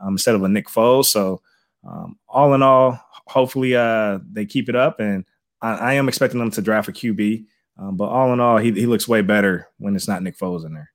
um, 0.00 0.14
instead 0.14 0.34
of 0.34 0.42
a 0.42 0.48
Nick 0.48 0.68
Foles. 0.68 1.06
So 1.06 1.42
um, 1.86 2.18
all 2.28 2.54
in 2.54 2.62
all, 2.62 2.98
hopefully 3.26 3.76
uh, 3.76 4.18
they 4.32 4.46
keep 4.46 4.68
it 4.68 4.76
up. 4.76 5.00
And 5.00 5.24
I, 5.60 5.74
I 5.74 5.92
am 5.94 6.08
expecting 6.08 6.40
them 6.40 6.50
to 6.52 6.62
draft 6.62 6.88
a 6.88 6.92
QB. 6.92 7.44
Um, 7.78 7.96
but 7.96 8.06
all 8.06 8.32
in 8.32 8.40
all, 8.40 8.58
he, 8.58 8.72
he 8.72 8.86
looks 8.86 9.08
way 9.08 9.22
better 9.22 9.68
when 9.78 9.96
it's 9.96 10.08
not 10.08 10.22
Nick 10.22 10.38
Foles 10.38 10.64
in 10.64 10.74
there. 10.74 10.90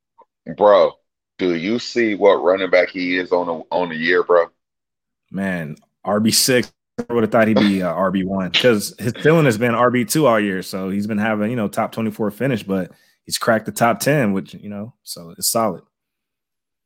Bro, 0.56 0.94
do 1.38 1.56
you 1.56 1.80
see 1.80 2.16
what 2.16 2.36
running 2.36 2.70
back 2.70 2.90
he 2.90 3.18
is 3.18 3.32
on 3.32 3.50
a, 3.50 3.60
on 3.74 3.92
a 3.92 3.96
year, 3.96 4.24
bro? 4.24 4.48
Man, 5.32 5.76
RB 6.06 6.34
six. 6.34 6.72
I 6.98 7.14
would 7.14 7.24
have 7.24 7.32
thought 7.32 7.48
he'd 7.48 7.60
be 7.60 7.84
uh, 7.84 7.94
RB 7.94 8.26
one 8.26 8.52
because 8.52 8.96
his 8.98 9.14
feeling 9.20 9.46
has 9.46 9.58
been 9.58 9.74
RB 9.74 10.10
two 10.10 10.28
all 10.28 10.40
year. 10.40 10.62
So 10.62 10.90
he's 10.90 11.08
been 11.08 11.18
having 11.18 11.50
you 11.50 11.58
know 11.58 11.68
top 11.68 11.92
twenty 11.92 12.12
four 12.12 12.32
finish, 12.32 12.64
but 12.64 12.92
he's 13.26 13.38
cracked 13.38 13.66
the 13.66 13.72
top 13.72 14.00
ten, 14.00 14.32
which 14.32 14.54
you 14.54 14.70
know, 14.70 14.94
so 15.04 15.32
it's 15.32 15.50
solid. 15.50 15.84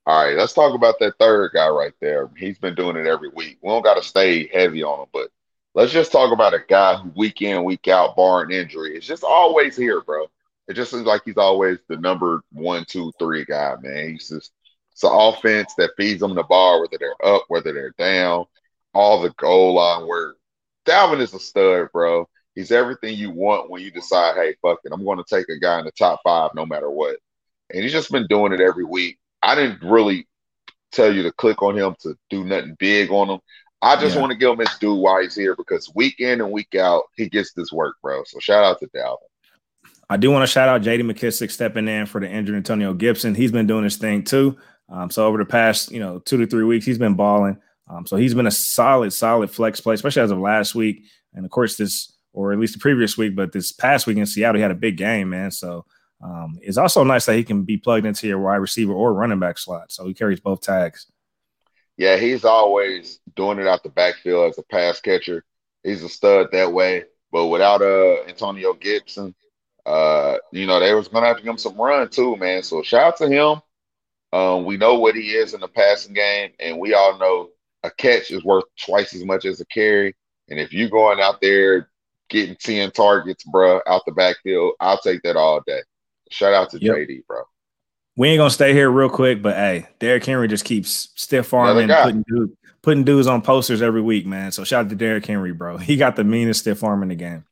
All 0.08 0.26
right, 0.26 0.36
let's 0.36 0.54
talk 0.54 0.74
about 0.74 0.96
that 1.00 1.14
third 1.20 1.52
guy 1.54 1.68
right 1.70 1.94
there. 2.02 2.32
He's 2.36 2.58
been 2.58 2.74
doing 2.74 2.96
it 2.96 3.06
every 3.06 3.30
week. 3.30 3.60
We 3.62 3.70
don't 3.70 3.84
got 3.84 3.96
to 3.96 4.02
stay 4.02 4.48
heavy 4.48 4.82
on 4.82 5.02
him, 5.02 5.08
but 5.14 5.30
let's 5.76 5.92
just 5.92 6.12
talk 6.12 6.34
about 6.34 6.56
a 6.56 6.64
guy 6.68 6.96
who 6.96 7.12
week 7.16 7.44
in, 7.44 7.64
week 7.64 7.88
out, 7.88 8.16
barring 8.16 8.50
injury, 8.50 8.98
is 8.98 9.06
just 9.06 9.24
always 9.24 9.78
here, 9.78 10.02
bro. 10.02 10.26
It 10.68 10.74
just 10.74 10.90
seems 10.90 11.06
like 11.06 11.22
he's 11.26 11.38
always 11.38 11.78
the 11.88 11.98
number 11.98 12.42
one, 12.52 12.86
two, 12.86 13.12
three 13.20 13.46
guy, 13.46 13.76
man. 13.82 14.10
He's 14.10 14.30
just 14.30 14.52
it's 14.92 15.04
an 15.04 15.12
offense 15.14 15.76
that 15.76 15.92
feeds 15.96 16.22
them 16.22 16.34
the 16.34 16.44
ball, 16.44 16.82
whether 16.82 16.98
they're 16.98 17.26
up, 17.28 17.44
whether 17.48 17.72
they're 17.72 17.94
down, 18.00 18.46
all 18.94 19.22
the 19.22 19.34
goal 19.38 19.76
line 19.76 20.08
work. 20.08 20.38
Dalvin 20.86 21.20
is 21.20 21.34
a 21.34 21.40
stud, 21.40 21.90
bro. 21.94 22.28
He's 22.56 22.72
everything 22.72 23.16
you 23.16 23.32
want 23.32 23.70
when 23.70 23.82
you 23.82 23.92
decide, 23.92 24.36
hey, 24.36 24.56
fuck 24.62 24.80
it, 24.84 24.92
I'm 24.92 25.06
going 25.06 25.18
to 25.18 25.24
take 25.24 25.48
a 25.50 25.60
guy 25.60 25.80
in 25.80 25.86
the 25.86 25.92
top 25.92 26.22
five 26.24 26.52
no 26.56 26.66
matter 26.66 26.90
what. 26.90 27.18
And 27.72 27.84
he's 27.84 27.92
just 27.92 28.12
been 28.12 28.28
doing 28.28 28.52
it 28.54 28.62
every 28.62 28.84
week. 28.84 29.20
I 29.42 29.56
didn't 29.56 29.82
really 29.82 30.28
tell 30.92 31.14
you 31.14 31.24
to 31.24 31.32
click 31.32 31.62
on 31.62 31.78
him 31.78 31.96
to 32.02 32.16
do 32.30 32.44
nothing 32.44 32.76
big 32.80 33.12
on 33.12 33.30
him. 33.30 33.40
I 33.82 33.96
just 33.96 34.16
yeah. 34.16 34.22
want 34.22 34.32
to 34.32 34.38
give 34.38 34.52
him 34.52 34.60
his 34.60 34.78
due 34.80 34.96
while 34.96 35.22
he's 35.22 35.36
here 35.36 35.56
because 35.56 35.92
week 35.96 36.20
in 36.20 36.42
and 36.42 36.52
week 36.52 36.76
out, 36.76 37.04
he 37.16 37.30
gets 37.30 37.54
this 37.54 37.72
work, 37.72 37.96
bro. 38.02 38.24
So 38.26 38.40
shout 38.40 38.64
out 38.64 38.80
to 38.80 38.88
Dalvin. 38.88 39.18
I 40.10 40.18
do 40.18 40.32
want 40.32 40.44
to 40.44 40.52
shout 40.52 40.68
out 40.68 40.82
JD 40.82 41.02
McKissic 41.02 41.52
stepping 41.52 41.88
in 41.88 42.08
for 42.08 42.20
the 42.20 42.30
injured 42.30 42.56
Antonio 42.56 42.94
Gibson. 42.94 43.36
He's 43.36 43.52
been 43.52 43.68
doing 43.68 43.84
his 43.84 43.98
thing 43.98 44.24
too. 44.24 44.58
Um, 44.90 45.12
so 45.12 45.26
over 45.26 45.38
the 45.38 45.46
past, 45.46 45.92
you 45.92 46.00
know, 46.00 46.20
two 46.20 46.38
to 46.38 46.48
three 46.48 46.64
weeks, 46.64 46.86
he's 46.86 46.98
been 46.98 47.14
balling. 47.14 47.58
Um, 47.90 48.06
so 48.06 48.16
he's 48.18 48.34
been 48.34 48.48
a 48.48 48.52
solid, 48.52 49.12
solid 49.12 49.50
flex 49.50 49.82
play, 49.82 49.96
especially 49.96 50.22
as 50.22 50.32
of 50.32 50.38
last 50.40 50.76
week. 50.76 51.04
And 51.34 51.46
of 51.46 51.52
course, 51.52 51.76
this, 51.76 52.14
or 52.34 52.54
at 52.54 52.60
least 52.60 52.74
the 52.74 52.80
previous 52.80 53.18
week, 53.18 53.36
but 53.36 53.52
this 53.52 53.72
past 53.72 54.06
week 54.06 54.18
in 54.18 54.26
Seattle, 54.26 54.58
he 54.58 54.62
had 54.62 54.72
a 54.72 54.76
big 54.76 54.98
game, 54.98 55.30
man. 55.30 55.52
So 55.52 55.86
um, 56.24 56.60
it's 56.62 56.78
also 56.78 57.04
nice 57.04 57.26
that 57.26 57.36
he 57.36 57.44
can 57.44 57.64
be 57.64 57.78
plugged 57.78 58.06
into 58.06 58.28
your 58.28 58.40
wide 58.40 58.58
receiver 58.58 58.94
or 58.94 59.14
running 59.14 59.40
back 59.40 59.58
slot. 59.58 59.92
So 59.92 60.06
he 60.06 60.14
carries 60.14 60.40
both 60.40 60.62
tags. 60.62 61.08
Yeah, 61.98 62.18
he's 62.18 62.46
always 62.46 63.20
doing 63.36 63.60
it 63.60 63.68
out 63.68 63.84
the 63.84 63.90
backfield 63.90 64.50
as 64.50 64.58
a 64.58 64.64
pass 64.64 65.02
catcher. 65.02 65.44
He's 65.84 66.04
a 66.04 66.10
stud 66.10 66.48
that 66.52 66.72
way. 66.72 67.06
But 67.32 67.48
without 67.48 67.82
uh 67.82 68.24
Antonio 68.28 68.74
Gibson, 68.74 69.36
uh, 69.86 70.38
you 70.52 70.66
know, 70.66 70.80
they 70.80 70.94
was 70.94 71.08
gonna 71.08 71.28
have 71.28 71.38
to 71.38 71.44
give 71.44 71.52
him 71.52 71.58
some 71.58 71.76
run 71.76 72.10
too, 72.10 72.38
man. 72.38 72.64
So 72.64 72.82
shout 72.84 73.02
out 73.02 73.18
to 73.18 73.28
him. 73.28 73.62
Um, 74.32 74.66
we 74.66 74.78
know 74.78 75.00
what 75.00 75.16
he 75.16 75.32
is 75.32 75.54
in 75.54 75.60
the 75.60 75.68
passing 75.68 76.14
game, 76.14 76.52
and 76.60 76.80
we 76.80 76.94
all 76.94 77.18
know 77.18 77.50
a 77.84 77.92
catch 77.92 78.32
is 78.32 78.44
worth 78.44 78.66
twice 78.80 79.14
as 79.14 79.24
much 79.24 79.46
as 79.46 79.62
a 79.62 79.66
carry. 79.66 80.16
And 80.50 80.60
if 80.60 80.74
you're 80.74 80.90
going 80.90 81.20
out 81.20 81.42
there 81.42 81.90
getting 82.30 82.56
10 82.56 82.92
targets, 82.92 83.44
bro, 83.44 83.82
out 83.88 84.04
the 84.06 84.12
backfield, 84.12 84.74
I'll 84.80 84.98
take 84.98 85.22
that 85.24 85.36
all 85.36 85.62
day. 85.66 85.82
Shout 86.32 86.54
out 86.54 86.70
to 86.72 86.80
yep. 86.80 86.96
JD, 86.96 87.26
bro. 87.28 87.42
We 88.16 88.28
ain't 88.28 88.40
gonna 88.40 88.50
stay 88.50 88.74
here 88.74 88.92
real 88.92 89.10
quick, 89.10 89.42
but 89.42 89.56
hey, 89.56 89.88
Derrick 90.00 90.26
Henry 90.26 90.48
just 90.50 90.66
keeps 90.66 91.10
stiff 91.16 91.54
arming, 91.54 91.88
putting 91.88 92.26
dudes, 92.28 92.54
putting 92.82 93.04
dudes 93.06 93.28
on 93.28 93.42
posters 93.42 93.82
every 93.82 94.02
week, 94.02 94.26
man. 94.26 94.52
So 94.52 94.66
shout 94.66 94.86
out 94.86 94.90
to 94.90 94.96
Derrick 94.96 95.26
Henry, 95.26 95.54
bro. 95.54 95.78
He 95.78 95.96
got 95.96 96.18
the 96.18 96.26
meanest 96.26 96.62
stiff 96.62 96.84
arm 96.84 97.02
in 97.02 97.10
the 97.10 97.16
game. 97.16 97.46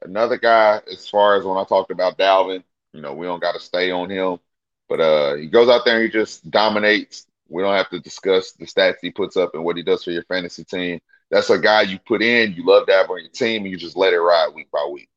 Another 0.00 0.38
guy, 0.38 0.80
as 0.90 1.08
far 1.08 1.36
as 1.36 1.44
when 1.44 1.58
I 1.58 1.64
talked 1.64 1.90
about 1.90 2.18
Dalvin, 2.18 2.62
you 2.92 3.00
know, 3.00 3.14
we 3.14 3.26
don't 3.26 3.40
got 3.40 3.54
to 3.54 3.60
stay 3.60 3.90
on 3.90 4.10
him, 4.10 4.38
but 4.88 5.00
uh, 5.00 5.34
he 5.34 5.48
goes 5.48 5.68
out 5.68 5.84
there 5.84 5.96
and 5.96 6.04
he 6.04 6.10
just 6.10 6.48
dominates. 6.50 7.26
We 7.52 7.62
don't 7.62 7.74
have 7.74 7.90
to 7.90 8.00
discuss 8.00 8.52
the 8.52 8.66
stats 8.66 8.96
he 9.02 9.10
puts 9.10 9.36
up 9.36 9.54
and 9.54 9.64
what 9.64 9.76
he 9.76 9.82
does 9.82 10.02
for 10.02 10.10
your 10.10 10.24
fantasy 10.24 10.64
team. 10.64 11.00
That's 11.30 11.50
a 11.50 11.58
guy 11.58 11.82
you 11.82 11.98
put 11.98 12.22
in, 12.22 12.52
you 12.52 12.66
love 12.66 12.86
to 12.86 12.92
have 12.92 13.10
on 13.10 13.20
your 13.20 13.30
team, 13.30 13.62
and 13.62 13.70
you 13.70 13.76
just 13.76 13.96
let 13.96 14.12
it 14.12 14.18
ride 14.18 14.52
week 14.54 14.70
by 14.70 14.86
week. 14.90 15.08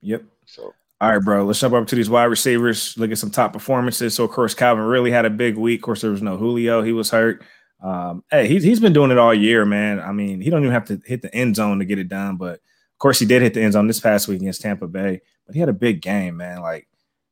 Yep. 0.00 0.24
So 0.46 0.74
all 1.02 1.10
right, 1.10 1.18
bro. 1.18 1.44
Let's 1.44 1.58
jump 1.58 1.74
up 1.74 1.88
to 1.88 1.96
these 1.96 2.08
wide 2.08 2.26
receivers. 2.26 2.96
Look 2.96 3.10
at 3.10 3.18
some 3.18 3.32
top 3.32 3.52
performances. 3.52 4.14
So, 4.14 4.22
of 4.22 4.30
course, 4.30 4.54
Calvin 4.54 4.84
Ridley 4.84 5.10
had 5.10 5.24
a 5.24 5.30
big 5.30 5.56
week. 5.56 5.80
Of 5.80 5.82
course, 5.82 6.00
there 6.00 6.12
was 6.12 6.22
no 6.22 6.36
Julio; 6.36 6.80
he 6.80 6.92
was 6.92 7.10
hurt. 7.10 7.42
Um, 7.82 8.22
hey, 8.30 8.46
he's 8.46 8.62
he's 8.62 8.78
been 8.78 8.92
doing 8.92 9.10
it 9.10 9.18
all 9.18 9.34
year, 9.34 9.64
man. 9.64 9.98
I 9.98 10.12
mean, 10.12 10.40
he 10.40 10.48
don't 10.48 10.62
even 10.62 10.72
have 10.72 10.84
to 10.86 11.02
hit 11.04 11.20
the 11.20 11.34
end 11.34 11.56
zone 11.56 11.80
to 11.80 11.84
get 11.84 11.98
it 11.98 12.08
done. 12.08 12.36
But 12.36 12.54
of 12.54 12.98
course, 12.98 13.18
he 13.18 13.26
did 13.26 13.42
hit 13.42 13.52
the 13.52 13.62
end 13.62 13.72
zone 13.72 13.88
this 13.88 13.98
past 13.98 14.28
week 14.28 14.40
against 14.40 14.60
Tampa 14.60 14.86
Bay. 14.86 15.22
But 15.44 15.56
he 15.56 15.60
had 15.60 15.68
a 15.68 15.72
big 15.72 16.02
game, 16.02 16.36
man. 16.36 16.60
Like 16.60 16.86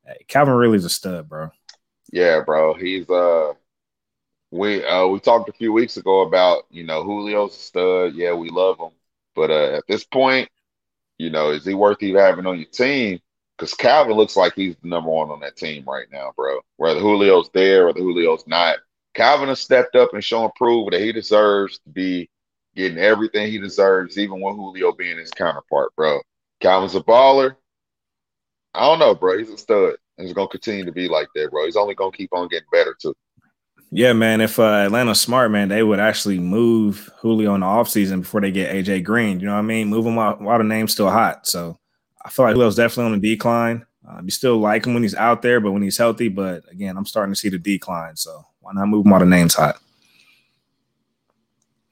hey, 0.05 0.25
Calvin 0.27 0.53
Ridley 0.53 0.75
is 0.75 0.83
a 0.83 0.89
stud, 0.89 1.29
bro. 1.29 1.51
Yeah, 2.11 2.41
bro. 2.45 2.73
He's 2.73 3.09
uh, 3.09 3.53
we 4.51 4.85
uh 4.85 5.07
we 5.07 5.19
talked 5.19 5.49
a 5.49 5.53
few 5.53 5.73
weeks 5.73 5.97
ago 5.97 6.21
about 6.21 6.63
you 6.69 6.83
know 6.83 7.03
Julio's 7.03 7.55
a 7.55 7.59
stud. 7.59 8.13
Yeah, 8.15 8.33
we 8.33 8.49
love 8.49 8.79
him, 8.79 8.91
but 9.35 9.51
uh 9.51 9.77
at 9.77 9.83
this 9.87 10.03
point, 10.03 10.49
you 11.17 11.29
know, 11.29 11.51
is 11.51 11.65
he 11.65 11.73
worth 11.73 12.03
even 12.03 12.21
having 12.21 12.45
on 12.45 12.57
your 12.57 12.69
team? 12.69 13.19
because 13.61 13.75
Calvin 13.75 14.17
looks 14.17 14.35
like 14.35 14.53
he's 14.55 14.75
the 14.81 14.87
number 14.87 15.11
one 15.11 15.29
on 15.29 15.39
that 15.41 15.55
team 15.55 15.83
right 15.87 16.07
now, 16.11 16.31
bro. 16.35 16.61
Whether 16.77 16.99
Julio's 16.99 17.51
there 17.53 17.87
or 17.87 17.93
the 17.93 17.99
Julio's 17.99 18.43
not, 18.47 18.79
Calvin 19.13 19.49
has 19.49 19.59
stepped 19.59 19.95
up 19.95 20.15
and 20.15 20.23
shown 20.23 20.49
proof 20.55 20.89
that 20.89 20.99
he 20.99 21.11
deserves 21.11 21.77
to 21.79 21.89
be 21.91 22.27
getting 22.75 22.97
everything 22.97 23.51
he 23.51 23.59
deserves, 23.59 24.17
even 24.17 24.41
with 24.41 24.55
Julio 24.55 24.93
being 24.93 25.19
his 25.19 25.29
counterpart, 25.29 25.95
bro. 25.95 26.21
Calvin's 26.59 26.95
a 26.95 27.01
baller. 27.01 27.55
I 28.73 28.87
don't 28.87 28.97
know, 28.97 29.13
bro. 29.13 29.37
He's 29.37 29.51
a 29.51 29.57
stud. 29.59 29.95
And 30.17 30.25
he's 30.25 30.33
gonna 30.33 30.47
continue 30.47 30.85
to 30.85 30.91
be 30.91 31.07
like 31.07 31.27
that, 31.35 31.51
bro. 31.51 31.65
He's 31.65 31.75
only 31.75 31.93
gonna 31.93 32.11
keep 32.11 32.33
on 32.33 32.47
getting 32.47 32.67
better 32.71 32.95
too. 32.99 33.13
Yeah, 33.93 34.13
man. 34.13 34.39
If 34.39 34.57
uh, 34.57 34.85
Atlanta's 34.85 35.19
smart, 35.19 35.51
man, 35.51 35.67
they 35.67 35.83
would 35.83 35.99
actually 35.99 36.39
move 36.39 37.09
Julio 37.19 37.53
in 37.55 37.59
the 37.59 37.67
offseason 37.67 38.21
before 38.21 38.39
they 38.39 38.51
get 38.51 38.73
AJ 38.73 39.03
Green. 39.03 39.41
You 39.41 39.47
know 39.47 39.53
what 39.53 39.59
I 39.59 39.63
mean? 39.63 39.89
Move 39.89 40.05
him 40.05 40.15
while, 40.15 40.35
while 40.35 40.57
the 40.57 40.63
name's 40.63 40.93
still 40.93 41.09
hot. 41.09 41.45
So 41.45 41.77
I 42.23 42.29
feel 42.29 42.45
like 42.45 42.55
Julio's 42.55 42.77
definitely 42.77 43.13
on 43.13 43.19
the 43.19 43.35
decline. 43.35 43.85
Uh, 44.07 44.21
you 44.23 44.31
still 44.31 44.57
like 44.57 44.85
him 44.85 44.93
when 44.93 45.03
he's 45.03 45.15
out 45.15 45.41
there, 45.41 45.59
but 45.59 45.73
when 45.73 45.81
he's 45.81 45.97
healthy, 45.97 46.29
but 46.29 46.63
again, 46.71 46.95
I'm 46.97 47.05
starting 47.05 47.33
to 47.33 47.39
see 47.39 47.49
the 47.49 47.59
decline. 47.59 48.15
So 48.15 48.45
why 48.61 48.71
not 48.73 48.87
move 48.87 49.05
him 49.05 49.11
while 49.11 49.19
the 49.19 49.25
name's 49.25 49.55
hot? 49.55 49.75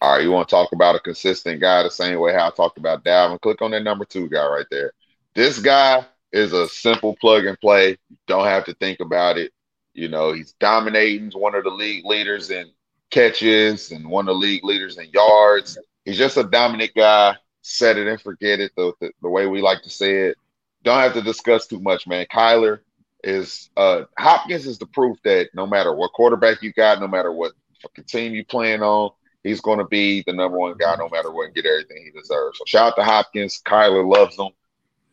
All 0.01 0.13
right, 0.13 0.23
you 0.23 0.31
want 0.31 0.47
to 0.47 0.55
talk 0.55 0.71
about 0.71 0.95
a 0.95 0.99
consistent 0.99 1.59
guy 1.59 1.83
the 1.83 1.91
same 1.91 2.17
way 2.19 2.33
how 2.33 2.47
I 2.47 2.51
talked 2.51 2.77
about 2.77 3.03
Dalvin? 3.03 3.41
Click 3.41 3.61
on 3.61 3.71
that 3.71 3.83
number 3.83 4.05
two 4.05 4.29
guy 4.29 4.47
right 4.47 4.65
there. 4.71 4.93
This 5.35 5.59
guy 5.59 6.05
is 6.31 6.53
a 6.53 6.69
simple 6.69 7.17
plug 7.19 7.45
and 7.45 7.59
play. 7.59 7.97
Don't 8.25 8.45
have 8.45 8.63
to 8.65 8.73
think 8.75 9.01
about 9.01 9.37
it. 9.37 9.51
You 9.99 10.07
know, 10.07 10.31
he's 10.31 10.53
dominating. 10.53 11.31
One 11.31 11.55
of 11.55 11.65
the 11.65 11.69
league 11.69 12.05
leaders 12.05 12.49
in 12.51 12.71
catches 13.09 13.91
and 13.91 14.09
one 14.09 14.29
of 14.29 14.35
the 14.35 14.39
league 14.39 14.63
leaders 14.63 14.97
in 14.97 15.09
yards. 15.11 15.77
He's 16.05 16.17
just 16.17 16.37
a 16.37 16.43
dominant 16.43 16.91
guy 16.95 17.35
set 17.61 17.97
it 17.97 18.07
and 18.07 18.19
forget 18.21 18.61
it, 18.61 18.71
the, 18.77 18.93
the, 19.01 19.11
the 19.21 19.29
way 19.29 19.47
we 19.47 19.61
like 19.61 19.81
to 19.83 19.89
say 19.89 20.27
it. 20.27 20.37
Don't 20.83 20.99
have 20.99 21.13
to 21.13 21.21
discuss 21.21 21.67
too 21.67 21.81
much, 21.81 22.07
man. 22.07 22.25
Kyler 22.33 22.79
is 23.21 23.69
uh 23.75 24.03
Hopkins 24.17 24.65
is 24.65 24.79
the 24.79 24.85
proof 24.85 25.17
that 25.25 25.49
no 25.53 25.67
matter 25.67 25.93
what 25.93 26.13
quarterback 26.13 26.63
you 26.63 26.71
got, 26.71 27.01
no 27.01 27.07
matter 27.07 27.33
what 27.33 27.51
fucking 27.81 28.05
team 28.05 28.33
you 28.33 28.45
playing 28.45 28.81
on, 28.81 29.11
he's 29.43 29.59
going 29.59 29.79
to 29.79 29.85
be 29.85 30.23
the 30.25 30.31
number 30.31 30.57
one 30.57 30.77
guy 30.77 30.95
no 30.95 31.09
matter 31.09 31.29
what 31.29 31.47
and 31.47 31.55
get 31.55 31.65
everything 31.65 32.05
he 32.05 32.17
deserves. 32.17 32.57
So 32.57 32.63
shout 32.65 32.93
out 32.93 32.95
to 32.95 33.03
Hopkins. 33.03 33.61
Kyler 33.65 34.09
loves 34.09 34.39
him. 34.39 34.49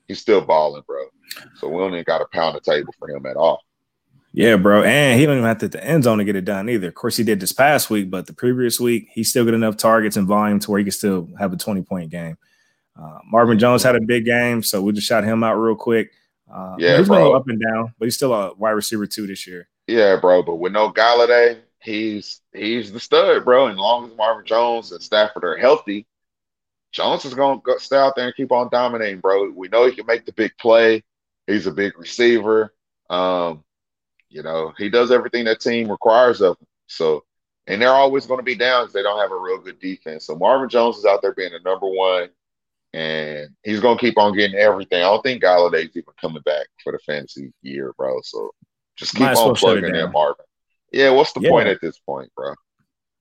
He's 0.06 0.20
still 0.20 0.40
balling, 0.40 0.84
bro. 0.86 1.06
So 1.56 1.68
we 1.68 1.78
don't 1.78 1.92
even 1.92 2.04
got 2.04 2.18
to 2.18 2.26
pound 2.26 2.54
the 2.54 2.60
table 2.60 2.94
for 2.96 3.10
him 3.10 3.26
at 3.26 3.36
all. 3.36 3.64
Yeah, 4.36 4.56
bro. 4.56 4.82
And 4.82 5.18
he 5.18 5.24
don't 5.24 5.38
even 5.38 5.48
have 5.48 5.58
to 5.60 5.64
hit 5.64 5.72
the 5.72 5.82
end 5.82 6.04
zone 6.04 6.18
to 6.18 6.24
get 6.24 6.36
it 6.36 6.44
done 6.44 6.68
either. 6.68 6.88
Of 6.88 6.94
course, 6.94 7.16
he 7.16 7.24
did 7.24 7.40
this 7.40 7.52
past 7.52 7.88
week, 7.88 8.10
but 8.10 8.26
the 8.26 8.34
previous 8.34 8.78
week, 8.78 9.08
he 9.10 9.24
still 9.24 9.46
got 9.46 9.54
enough 9.54 9.78
targets 9.78 10.18
and 10.18 10.28
volume 10.28 10.60
to 10.60 10.70
where 10.70 10.78
he 10.78 10.84
could 10.84 10.92
still 10.92 11.30
have 11.38 11.54
a 11.54 11.56
20 11.56 11.80
point 11.82 12.10
game. 12.10 12.36
Uh, 13.00 13.18
Marvin 13.24 13.58
Jones 13.58 13.82
had 13.82 13.96
a 13.96 14.00
big 14.00 14.26
game, 14.26 14.62
so 14.62 14.82
we 14.82 14.92
just 14.92 15.06
shot 15.06 15.24
him 15.24 15.42
out 15.42 15.54
real 15.54 15.74
quick. 15.74 16.12
Uh, 16.52 16.76
yeah, 16.78 16.98
he's 16.98 17.08
been 17.08 17.34
up 17.34 17.48
and 17.48 17.62
down, 17.62 17.94
but 17.98 18.04
he's 18.04 18.14
still 18.16 18.34
a 18.34 18.52
wide 18.54 18.72
receiver 18.72 19.06
two 19.06 19.26
this 19.26 19.46
year. 19.46 19.68
Yeah, 19.86 20.16
bro. 20.16 20.42
But 20.42 20.56
with 20.56 20.72
no 20.72 20.92
Golladay, 20.92 21.58
he's 21.80 22.42
he's 22.52 22.92
the 22.92 23.00
stud, 23.00 23.42
bro. 23.42 23.68
And 23.68 23.72
as 23.72 23.78
long 23.78 24.10
as 24.10 24.16
Marvin 24.18 24.44
Jones 24.44 24.92
and 24.92 25.02
Stafford 25.02 25.44
are 25.44 25.56
healthy, 25.56 26.06
Jones 26.92 27.24
is 27.24 27.32
going 27.32 27.62
to 27.66 27.80
stay 27.80 27.96
out 27.96 28.16
there 28.16 28.26
and 28.26 28.36
keep 28.36 28.52
on 28.52 28.68
dominating, 28.70 29.20
bro. 29.20 29.50
We 29.50 29.68
know 29.68 29.86
he 29.86 29.96
can 29.96 30.04
make 30.04 30.26
the 30.26 30.32
big 30.32 30.52
play. 30.58 31.02
He's 31.46 31.66
a 31.66 31.72
big 31.72 31.98
receiver. 31.98 32.74
Um, 33.08 33.64
you 34.36 34.42
know, 34.42 34.74
he 34.76 34.90
does 34.90 35.10
everything 35.10 35.46
that 35.46 35.60
team 35.60 35.90
requires 35.90 36.42
of 36.42 36.58
him. 36.58 36.66
So, 36.88 37.24
and 37.66 37.80
they're 37.80 37.88
always 37.88 38.26
going 38.26 38.38
to 38.38 38.44
be 38.44 38.54
down 38.54 38.82
because 38.82 38.92
they 38.92 39.02
don't 39.02 39.18
have 39.18 39.32
a 39.32 39.38
real 39.38 39.58
good 39.58 39.80
defense. 39.80 40.26
So 40.26 40.36
Marvin 40.36 40.68
Jones 40.68 40.98
is 40.98 41.06
out 41.06 41.22
there 41.22 41.32
being 41.32 41.52
the 41.52 41.60
number 41.60 41.88
one, 41.88 42.28
and 42.92 43.48
he's 43.62 43.80
going 43.80 43.96
to 43.96 44.00
keep 44.00 44.18
on 44.18 44.36
getting 44.36 44.58
everything. 44.58 44.98
I 44.98 45.06
don't 45.06 45.22
think 45.22 45.42
Golladay's 45.42 45.96
even 45.96 46.12
coming 46.20 46.42
back 46.42 46.66
for 46.84 46.92
the 46.92 46.98
fantasy 46.98 47.50
year, 47.62 47.94
bro. 47.96 48.20
So 48.22 48.50
just 48.96 49.14
keep 49.14 49.22
Might 49.22 49.38
on 49.38 49.54
plugging 49.54 49.94
in 49.94 50.12
Marvin. 50.12 50.44
Yeah, 50.92 51.10
what's 51.10 51.32
the 51.32 51.40
yeah. 51.40 51.50
point 51.50 51.68
at 51.68 51.80
this 51.80 51.98
point, 51.98 52.30
bro? 52.36 52.52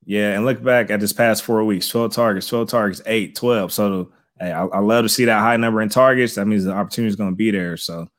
Yeah, 0.04 0.36
and 0.36 0.46
look 0.46 0.62
back 0.62 0.92
at 0.92 1.00
this 1.00 1.14
past 1.14 1.44
four 1.44 1.64
weeks 1.64 1.88
12 1.88 2.12
targets, 2.14 2.48
12 2.48 2.70
targets, 2.70 3.02
8, 3.06 3.36
12. 3.36 3.72
So, 3.72 4.12
hey, 4.38 4.52
I, 4.52 4.66
I 4.66 4.80
love 4.80 5.06
to 5.06 5.10
see 5.10 5.26
that 5.26 5.40
high 5.40 5.56
number 5.56 5.82
in 5.82 5.88
targets. 5.88 6.36
That 6.36 6.46
means 6.46 6.66
the 6.66 6.74
opportunity 6.74 7.08
is 7.08 7.16
going 7.16 7.32
to 7.32 7.36
be 7.38 7.52
there. 7.52 7.78
So, 7.78 8.10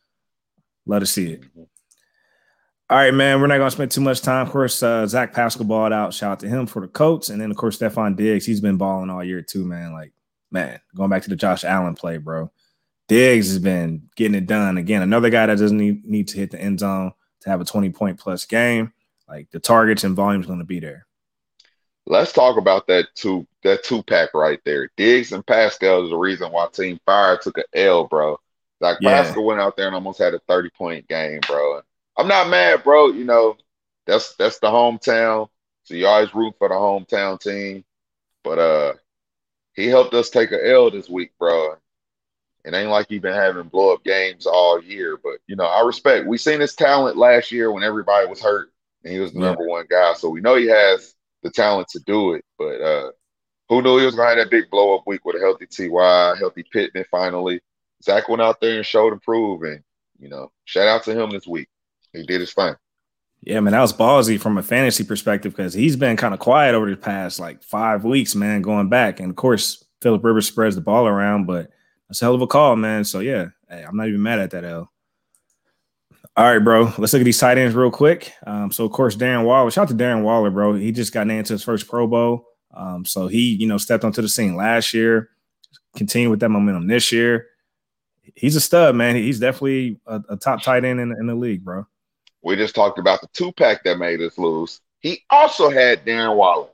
love 0.86 1.00
to 1.00 1.06
see 1.06 1.32
it. 1.32 1.42
Mm-hmm. 1.42 1.62
All 2.88 2.96
right, 2.96 3.12
man. 3.12 3.40
We're 3.40 3.48
not 3.48 3.58
going 3.58 3.66
to 3.66 3.74
spend 3.74 3.90
too 3.90 4.00
much 4.00 4.22
time. 4.22 4.46
Of 4.46 4.52
course, 4.52 4.80
uh, 4.80 5.06
Zach 5.08 5.32
Pascal 5.32 5.66
balled 5.66 5.92
out. 5.92 6.14
Shout 6.14 6.32
out 6.32 6.40
to 6.40 6.48
him 6.48 6.66
for 6.66 6.80
the 6.80 6.86
Colts. 6.86 7.30
And 7.30 7.40
then, 7.40 7.50
of 7.50 7.56
course, 7.56 7.78
Stefon 7.78 8.14
Diggs. 8.14 8.46
He's 8.46 8.60
been 8.60 8.76
balling 8.76 9.10
all 9.10 9.24
year, 9.24 9.42
too, 9.42 9.64
man. 9.64 9.92
Like, 9.92 10.12
man, 10.52 10.78
going 10.94 11.10
back 11.10 11.22
to 11.22 11.28
the 11.28 11.34
Josh 11.34 11.64
Allen 11.64 11.96
play, 11.96 12.18
bro. 12.18 12.50
Diggs 13.08 13.48
has 13.48 13.58
been 13.58 14.08
getting 14.14 14.36
it 14.36 14.46
done. 14.46 14.78
Again, 14.78 15.02
another 15.02 15.30
guy 15.30 15.46
that 15.46 15.58
doesn't 15.58 15.76
need, 15.76 16.04
need 16.04 16.28
to 16.28 16.38
hit 16.38 16.52
the 16.52 16.60
end 16.60 16.78
zone 16.78 17.12
to 17.40 17.50
have 17.50 17.60
a 17.60 17.64
20 17.64 17.90
point 17.90 18.20
plus 18.20 18.44
game. 18.44 18.92
like 19.28 19.50
the 19.50 19.58
targets 19.58 20.04
and 20.04 20.14
volume 20.14 20.40
is 20.40 20.46
going 20.46 20.60
to 20.60 20.64
be 20.64 20.78
there. 20.78 21.06
Let's 22.08 22.32
talk 22.32 22.56
about 22.56 22.86
that 22.86 23.08
two 23.16 23.48
that 23.64 23.82
two 23.82 24.00
pack 24.04 24.32
right 24.32 24.60
there. 24.64 24.90
Diggs 24.96 25.32
and 25.32 25.44
Pascal 25.44 26.04
is 26.04 26.10
the 26.10 26.16
reason 26.16 26.52
why 26.52 26.68
Team 26.72 27.00
Fire 27.04 27.36
took 27.36 27.58
an 27.58 27.64
L, 27.74 28.06
bro. 28.06 28.38
Like 28.80 28.98
yeah. 29.00 29.22
Pascal 29.22 29.44
went 29.44 29.60
out 29.60 29.76
there 29.76 29.86
and 29.86 29.94
almost 29.96 30.20
had 30.20 30.34
a 30.34 30.38
30 30.46 30.70
point 30.70 31.08
game, 31.08 31.40
bro. 31.48 31.82
I'm 32.16 32.28
not 32.28 32.48
mad, 32.48 32.82
bro. 32.84 33.08
You 33.08 33.24
know, 33.24 33.56
that's 34.06 34.34
that's 34.36 34.58
the 34.58 34.68
hometown. 34.68 35.48
So 35.84 35.94
you 35.94 36.06
always 36.06 36.34
root 36.34 36.54
for 36.58 36.68
the 36.68 36.74
hometown 36.74 37.40
team. 37.40 37.84
But 38.42 38.58
uh 38.58 38.92
he 39.74 39.88
helped 39.88 40.14
us 40.14 40.30
take 40.30 40.52
a 40.52 40.70
L 40.70 40.90
this 40.90 41.08
week, 41.08 41.32
bro. 41.38 41.76
It 42.64 42.74
ain't 42.74 42.90
like 42.90 43.06
he 43.08 43.18
been 43.18 43.34
having 43.34 43.68
blow 43.68 43.94
up 43.94 44.02
games 44.02 44.46
all 44.46 44.82
year, 44.82 45.18
but 45.22 45.38
you 45.46 45.54
know, 45.54 45.66
I 45.66 45.84
respect. 45.86 46.26
We 46.26 46.38
seen 46.38 46.60
his 46.60 46.74
talent 46.74 47.16
last 47.16 47.52
year 47.52 47.70
when 47.70 47.84
everybody 47.84 48.26
was 48.26 48.40
hurt 48.40 48.72
and 49.04 49.12
he 49.12 49.20
was 49.20 49.32
the 49.32 49.40
yeah. 49.40 49.46
number 49.46 49.66
one 49.66 49.86
guy. 49.88 50.14
So 50.14 50.28
we 50.28 50.40
know 50.40 50.56
he 50.56 50.66
has 50.66 51.14
the 51.42 51.50
talent 51.50 51.88
to 51.88 52.00
do 52.00 52.34
it. 52.34 52.44
But 52.58 52.80
uh 52.80 53.10
who 53.68 53.82
knew 53.82 53.98
he 53.98 54.06
was 54.06 54.14
gonna 54.14 54.30
have 54.30 54.38
that 54.38 54.50
big 54.50 54.70
blow 54.70 54.96
up 54.96 55.02
week 55.06 55.24
with 55.24 55.36
a 55.36 55.40
healthy 55.40 55.66
TY, 55.66 56.36
healthy 56.38 56.64
Pittman 56.72 57.04
finally. 57.10 57.60
Zach 58.02 58.28
went 58.28 58.42
out 58.42 58.60
there 58.60 58.76
and 58.76 58.86
showed 58.86 59.12
and 59.12 59.22
proved, 59.22 59.64
and 59.64 59.82
you 60.18 60.28
know, 60.28 60.50
shout 60.64 60.88
out 60.88 61.04
to 61.04 61.20
him 61.20 61.30
this 61.30 61.46
week. 61.46 61.68
He 62.16 62.24
did 62.24 62.40
his 62.40 62.52
thing. 62.52 62.74
Yeah, 63.42 63.60
man, 63.60 63.72
that 63.72 63.80
was 63.80 63.92
ballsy 63.92 64.40
from 64.40 64.58
a 64.58 64.62
fantasy 64.62 65.04
perspective 65.04 65.54
because 65.54 65.72
he's 65.72 65.94
been 65.94 66.16
kind 66.16 66.34
of 66.34 66.40
quiet 66.40 66.74
over 66.74 66.90
the 66.90 66.96
past 66.96 67.38
like 67.38 67.62
five 67.62 68.04
weeks, 68.04 68.34
man, 68.34 68.62
going 68.62 68.88
back. 68.88 69.20
And 69.20 69.30
of 69.30 69.36
course, 69.36 69.84
Philip 70.02 70.24
Rivers 70.24 70.48
spreads 70.48 70.74
the 70.74 70.80
ball 70.80 71.06
around, 71.06 71.46
but 71.46 71.70
that's 72.08 72.20
a 72.22 72.24
hell 72.24 72.34
of 72.34 72.42
a 72.42 72.46
call, 72.46 72.74
man. 72.76 73.04
So 73.04 73.20
yeah, 73.20 73.46
hey, 73.68 73.84
I'm 73.86 73.96
not 73.96 74.08
even 74.08 74.22
mad 74.22 74.40
at 74.40 74.50
that 74.50 74.64
L. 74.64 74.90
All 76.36 76.44
right, 76.44 76.58
bro. 76.58 76.92
Let's 76.98 77.12
look 77.12 77.20
at 77.20 77.24
these 77.24 77.38
tight 77.38 77.56
ends 77.56 77.74
real 77.74 77.90
quick. 77.90 78.32
Um, 78.46 78.70
so 78.70 78.84
of 78.84 78.92
course, 78.92 79.16
Darren 79.16 79.44
Waller. 79.44 79.70
Shout 79.70 79.82
out 79.82 79.88
to 79.88 79.94
Darren 79.94 80.22
Waller, 80.22 80.50
bro. 80.50 80.74
He 80.74 80.92
just 80.92 81.12
got 81.12 81.26
named 81.26 81.46
to 81.46 81.54
his 81.54 81.62
first 81.62 81.88
Pro 81.88 82.06
Bowl. 82.06 82.46
Um, 82.74 83.06
so 83.06 83.26
he, 83.26 83.54
you 83.54 83.66
know, 83.66 83.78
stepped 83.78 84.04
onto 84.04 84.20
the 84.20 84.28
scene 84.28 84.54
last 84.54 84.92
year, 84.92 85.30
continued 85.94 86.30
with 86.30 86.40
that 86.40 86.50
momentum 86.50 86.88
this 86.88 87.10
year. 87.10 87.46
He's 88.34 88.56
a 88.56 88.60
stud, 88.60 88.94
man. 88.96 89.16
He's 89.16 89.40
definitely 89.40 89.98
a, 90.06 90.20
a 90.30 90.36
top 90.36 90.62
tight 90.62 90.84
end 90.84 91.00
in, 91.00 91.12
in 91.12 91.26
the 91.26 91.34
league, 91.34 91.64
bro. 91.64 91.86
We 92.46 92.54
just 92.54 92.76
talked 92.76 93.00
about 93.00 93.20
the 93.20 93.26
two 93.32 93.50
pack 93.50 93.82
that 93.82 93.98
made 93.98 94.20
us 94.20 94.38
lose. 94.38 94.80
He 95.00 95.24
also 95.30 95.68
had 95.68 96.06
Darren 96.06 96.36
Waller. 96.36 96.68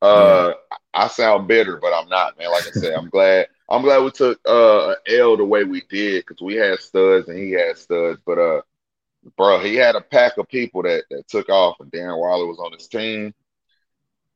Uh, 0.00 0.52
yeah. 0.54 0.76
I 0.94 1.08
sound 1.08 1.48
bitter, 1.48 1.76
but 1.76 1.92
I'm 1.92 2.08
not, 2.08 2.38
man. 2.38 2.52
Like 2.52 2.68
I 2.68 2.70
said, 2.70 2.94
I'm 2.94 3.08
glad. 3.10 3.48
I'm 3.68 3.82
glad 3.82 4.04
we 4.04 4.12
took 4.12 4.38
uh 4.46 4.94
L 5.08 5.36
the 5.36 5.44
way 5.44 5.64
we 5.64 5.82
did 5.90 6.24
because 6.24 6.40
we 6.40 6.54
had 6.54 6.78
studs 6.78 7.28
and 7.28 7.36
he 7.36 7.50
had 7.50 7.76
studs. 7.76 8.20
But 8.24 8.38
uh, 8.38 8.62
bro, 9.36 9.58
he 9.58 9.74
had 9.74 9.96
a 9.96 10.00
pack 10.00 10.38
of 10.38 10.46
people 10.46 10.82
that 10.84 11.02
that 11.10 11.26
took 11.26 11.48
off, 11.48 11.80
and 11.80 11.90
Darren 11.90 12.16
Waller 12.16 12.46
was 12.46 12.60
on 12.60 12.72
his 12.72 12.86
team. 12.86 13.34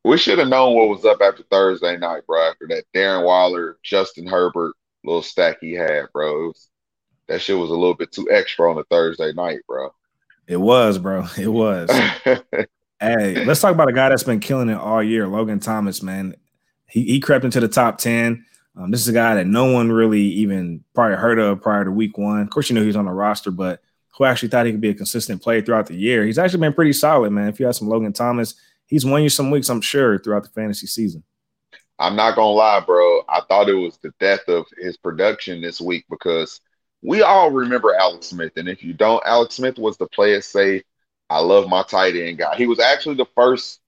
We 0.02 0.18
should 0.18 0.40
have 0.40 0.48
known 0.48 0.74
what 0.74 0.88
was 0.88 1.04
up 1.04 1.20
after 1.22 1.44
Thursday 1.44 1.96
night, 1.96 2.26
bro. 2.26 2.42
After 2.50 2.66
that 2.70 2.86
Darren 2.92 3.24
Waller, 3.24 3.78
Justin 3.84 4.26
Herbert 4.26 4.72
little 5.04 5.22
stack 5.22 5.58
he 5.60 5.74
had, 5.74 6.06
bro. 6.12 6.48
Was, 6.48 6.68
that 7.28 7.40
shit 7.40 7.56
was 7.56 7.70
a 7.70 7.72
little 7.72 7.94
bit 7.94 8.10
too 8.10 8.28
extra 8.32 8.68
on 8.68 8.78
a 8.78 8.84
Thursday 8.90 9.32
night, 9.32 9.60
bro. 9.68 9.94
It 10.46 10.56
was, 10.56 10.98
bro. 10.98 11.26
It 11.38 11.48
was. 11.48 11.90
hey, 13.00 13.44
let's 13.44 13.60
talk 13.60 13.74
about 13.74 13.88
a 13.88 13.92
guy 13.92 14.08
that's 14.08 14.22
been 14.22 14.40
killing 14.40 14.68
it 14.68 14.78
all 14.78 15.02
year, 15.02 15.26
Logan 15.26 15.60
Thomas, 15.60 16.02
man. 16.02 16.34
He, 16.86 17.04
he 17.04 17.20
crept 17.20 17.44
into 17.44 17.60
the 17.60 17.68
top 17.68 17.98
10. 17.98 18.44
Um, 18.76 18.90
this 18.90 19.00
is 19.00 19.08
a 19.08 19.12
guy 19.12 19.34
that 19.34 19.46
no 19.46 19.72
one 19.72 19.92
really 19.92 20.20
even 20.20 20.82
probably 20.94 21.16
heard 21.16 21.38
of 21.38 21.60
prior 21.60 21.84
to 21.84 21.90
week 21.90 22.16
one. 22.16 22.40
Of 22.40 22.50
course, 22.50 22.70
you 22.70 22.74
know 22.74 22.82
he's 22.82 22.96
on 22.96 23.04
the 23.04 23.12
roster, 23.12 23.50
but 23.50 23.80
who 24.16 24.24
actually 24.24 24.48
thought 24.48 24.66
he 24.66 24.72
could 24.72 24.80
be 24.80 24.90
a 24.90 24.94
consistent 24.94 25.42
player 25.42 25.62
throughout 25.62 25.86
the 25.86 25.94
year. 25.94 26.24
He's 26.24 26.38
actually 26.38 26.60
been 26.60 26.72
pretty 26.72 26.92
solid, 26.92 27.30
man. 27.32 27.48
If 27.48 27.60
you 27.60 27.66
have 27.66 27.76
some 27.76 27.88
Logan 27.88 28.12
Thomas, 28.12 28.54
he's 28.86 29.04
won 29.06 29.22
you 29.22 29.28
some 29.28 29.50
weeks, 29.50 29.68
I'm 29.68 29.80
sure, 29.80 30.18
throughout 30.18 30.44
the 30.44 30.50
fantasy 30.50 30.86
season. 30.86 31.22
I'm 31.98 32.16
not 32.16 32.34
gonna 32.34 32.48
lie, 32.48 32.80
bro. 32.80 33.22
I 33.28 33.42
thought 33.48 33.68
it 33.68 33.74
was 33.74 33.98
the 33.98 34.12
death 34.18 34.48
of 34.48 34.66
his 34.78 34.96
production 34.96 35.60
this 35.60 35.80
week 35.80 36.04
because– 36.10 36.60
we 37.02 37.22
all 37.22 37.50
remember 37.50 37.94
Alex 37.94 38.28
Smith. 38.28 38.52
And 38.56 38.68
if 38.68 38.82
you 38.82 38.92
don't, 38.92 39.22
Alex 39.26 39.56
Smith 39.56 39.78
was 39.78 39.96
the 39.96 40.06
player 40.06 40.40
say, 40.40 40.84
I 41.28 41.40
love 41.40 41.68
my 41.68 41.82
tight 41.82 42.14
end 42.14 42.38
guy. 42.38 42.56
He 42.56 42.66
was 42.66 42.78
actually 42.78 43.16
the 43.16 43.26
first 43.34 43.80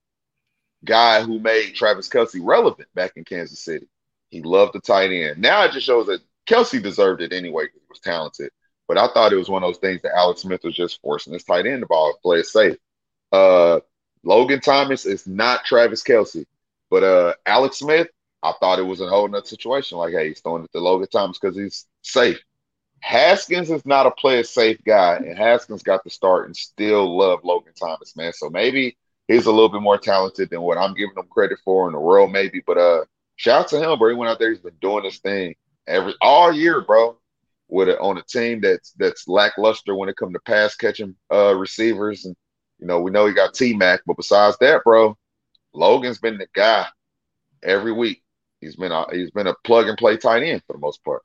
guy 0.85 1.23
who 1.23 1.39
made 1.39 1.75
Travis 1.75 2.09
Kelce 2.09 2.41
relevant 2.43 2.89
back 2.95 3.13
in 3.17 3.25
Kansas 3.25 3.61
City. 3.61 3.87
He 4.31 4.43
loved 4.43 4.75
the 4.75 4.81
tight 4.81 5.13
end. 5.13 5.41
Now 5.41 5.65
it 5.65 5.73
just 5.73 5.87
shows 5.87 6.07
that 6.07 6.21
Kelce 6.47 6.83
deserved 6.83 7.23
it 7.23 7.33
anyway 7.33 7.67
he 7.73 7.81
was 7.89 8.01
talented. 8.01 8.51
But 8.89 8.99
I 8.99 9.09
thought 9.09 9.33
it 9.33 9.37
was 9.37 9.49
one 9.49 9.63
of 9.63 9.69
those 9.69 9.79
things 9.79 10.03
that 10.03 10.17
Alex 10.17 10.43
Smith 10.43 10.63
was 10.65 10.75
just 10.75 11.01
forcing 11.01 11.33
his 11.33 11.45
tight 11.45 11.67
end 11.67 11.83
the 11.83 11.87
ball, 11.87 12.19
play 12.23 12.41
it 12.41 12.47
safe. 12.47 12.77
Uh, 13.33 13.81
Logan 14.25 14.61
Thomas 14.61 15.07
is 15.07 15.27
not 15.27 15.65
Travis 15.65 16.03
Kelce, 16.03 16.45
but 16.91 17.03
uh, 17.03 17.35
Alex 17.47 17.79
Smith, 17.79 18.09
I 18.43 18.53
thought 18.61 18.79
it 18.79 18.83
was 18.83 19.01
a 19.01 19.09
whole 19.09 19.29
nother 19.29 19.47
situation. 19.47 19.99
Like, 19.99 20.13
hey, 20.13 20.29
he's 20.29 20.41
throwing 20.41 20.65
it 20.65 20.73
to 20.73 20.81
Logan 20.81 21.09
Thomas 21.11 21.39
because 21.39 21.57
he's 21.57 21.87
safe. 22.03 22.41
Haskins 23.05 23.71
is 23.71 23.85
not 23.85 24.07
a 24.07 24.11
play 24.13 24.43
safe 24.45 24.83
guy, 24.83 25.17
and 25.17 25.37
Haskins 25.37 25.83
got 25.83 26.03
the 26.05 26.11
start 26.11 26.47
and 26.47 26.57
still 26.57 27.19
love 27.19 27.41
Logan 27.45 27.75
Thomas, 27.79 28.17
man. 28.17 28.33
So 28.33 28.49
maybe 28.49 28.97
he's 29.29 29.45
a 29.45 29.53
little 29.53 29.69
bit 29.69 29.83
more 29.83 29.99
talented 29.99 30.49
than 30.49 30.63
what 30.63 30.79
I'm 30.79 30.95
giving 30.95 31.15
him 31.15 31.27
credit 31.31 31.59
for 31.63 31.87
in 31.87 31.93
the 31.93 32.01
world, 32.01 32.33
maybe. 32.33 32.63
But 32.67 32.79
uh, 32.79 33.05
shout 33.37 33.61
out 33.61 33.69
to 33.69 33.77
him, 33.79 33.99
bro. 33.99 34.09
He 34.09 34.15
went 34.15 34.31
out 34.31 34.39
there, 34.39 34.49
he's 34.49 34.61
been 34.61 34.79
doing 34.81 35.03
this 35.03 35.19
thing 35.19 35.55
every 35.87 36.15
all 36.23 36.51
year, 36.51 36.81
bro. 36.81 37.19
With 37.69 37.91
a, 37.91 38.01
on 38.01 38.17
a 38.17 38.23
team 38.23 38.63
that's 38.63 38.93
that's 38.93 39.29
lackluster 39.29 39.95
when 39.95 40.09
it 40.09 40.17
comes 40.17 40.33
to 40.33 40.41
pass 40.41 40.75
catching 40.75 41.15
uh 41.31 41.55
receivers, 41.55 42.25
and 42.25 42.35
you 42.79 42.87
know 42.87 43.03
we 43.03 43.11
know 43.11 43.27
he 43.27 43.35
got 43.35 43.53
T 43.53 43.77
Mac, 43.77 44.01
but 44.07 44.17
besides 44.17 44.57
that, 44.61 44.83
bro, 44.83 45.15
Logan's 45.75 46.21
been 46.21 46.39
the 46.39 46.47
guy 46.55 46.87
every 47.63 47.93
week. 47.93 48.23
He's 48.63 48.77
been 48.77 48.93
a 48.93 49.05
he's 49.13 49.31
been 49.31 49.47
a 49.47 49.55
plug 49.63 49.89
and 49.89 49.99
play 49.99 50.17
tight 50.17 50.43
end 50.43 50.63
for 50.67 50.73
the 50.73 50.79
most 50.79 51.05
part. 51.05 51.23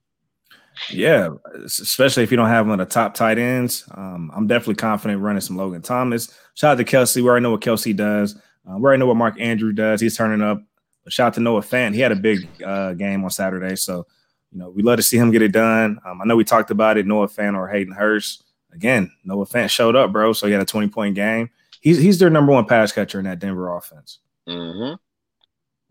Yeah, 0.92 1.30
especially 1.66 2.24
if 2.24 2.32
you 2.32 2.38
don't 2.38 2.48
have 2.48 2.68
one 2.68 2.80
of 2.80 2.88
the 2.88 2.94
top 2.94 3.14
tight 3.14 3.38
ends. 3.38 3.84
Um, 3.92 4.32
I'm 4.34 4.48
definitely 4.48 4.76
confident 4.76 5.22
running 5.22 5.42
some 5.42 5.58
Logan 5.58 5.82
Thomas. 5.82 6.34
Shout 6.54 6.72
out 6.72 6.78
to 6.78 6.84
Kelce. 6.84 7.18
We 7.18 7.28
already 7.28 7.44
know 7.44 7.52
what 7.52 7.62
Kelce 7.62 7.96
does. 7.96 8.36
Uh, 8.36 8.78
we 8.78 8.84
already 8.84 9.00
know 9.00 9.08
what 9.08 9.18
Mark 9.18 9.40
Andrew 9.40 9.72
does. 9.74 10.02
He's 10.02 10.16
turning 10.16 10.42
up. 10.42 10.62
But 11.04 11.14
shout 11.14 11.28
out 11.28 11.34
to 11.36 11.40
Noah 11.40 11.62
Fant. 11.62 11.94
He 11.94 12.02
had 12.02 12.12
a 12.12 12.16
big 12.16 12.48
uh, 12.64 12.94
game 12.94 13.24
on 13.24 13.30
Saturday. 13.30 13.76
So, 13.76 14.06
you 14.52 14.60
know, 14.60 14.70
we 14.70 14.84
love 14.84 14.98
to 14.98 15.04
see 15.04 15.18
him 15.18 15.32
get 15.32 15.42
it 15.42 15.52
done. 15.52 16.00
Um, 16.06 16.22
I 16.22 16.26
know 16.26 16.36
we 16.36 16.44
talked 16.44 16.72
about 16.72 16.98
it, 16.98 17.06
Noah 17.06 17.28
Fant 17.28 17.58
or 17.58 17.68
Hayden 17.68 17.94
Hurst. 17.94 18.44
Again, 18.74 19.12
Noah 19.24 19.46
Fant 19.46 19.70
showed 19.70 19.96
up, 19.96 20.12
bro. 20.12 20.34
So 20.34 20.48
he 20.48 20.54
had 20.54 20.62
a 20.62 20.66
20 20.66 20.90
point 20.90 21.16
game. 21.16 21.50
He's 21.82 21.98
he's 21.98 22.20
their 22.20 22.30
number 22.30 22.52
one 22.52 22.66
pass 22.66 22.92
catcher 22.92 23.20
in 23.20 23.26
that 23.26 23.40
Denver 23.40 23.76
offense. 23.76 24.20
Mm-hmm. 24.48 24.96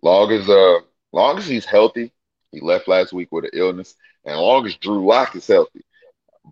Long 0.03 0.31
as 0.33 0.49
uh 0.49 0.81
long 1.12 1.38
as 1.38 1.47
he's 1.47 1.64
healthy, 1.64 2.12
he 2.53 2.61
left 2.61 2.88
last 2.88 3.12
week 3.12 3.33
with 3.33 3.45
an 3.45 3.51
illness. 3.55 3.95
And 4.29 4.38
long 4.38 4.67
as 4.67 4.77
Drew 4.77 5.07
Lock 5.07 5.35
is 5.35 5.47
healthy, 5.47 5.85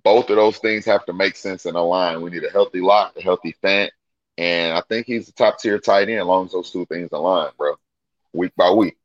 both 0.03 0.31
of 0.31 0.37
those 0.37 0.59
things 0.59 0.85
have 0.87 1.05
to 1.07 1.13
make 1.13 1.37
sense 1.37 1.67
in 1.67 1.75
a 1.75 1.83
line. 1.83 2.23
We 2.23 2.31
need 2.31 2.45
a 2.45 2.51
healthy 2.51 2.81
Lock, 2.81 3.15
a 3.17 3.23
healthy 3.23 3.55
Fant, 3.63 3.91
and 4.39 4.77
I 4.77 4.83
think 4.89 5.07
he's 5.07 5.27
the 5.27 5.33
top 5.33 5.59
tier 5.59 5.79
tight 5.79 6.09
end 6.09 6.21
as 6.21 6.27
long 6.27 6.47
as 6.47 6.53
those 6.53 6.71
two 6.71 6.87
things 6.87 7.11
align, 7.13 7.51
bro. 7.59 7.75
Week 8.33 8.53
by 8.57 8.71
week. 8.71 8.97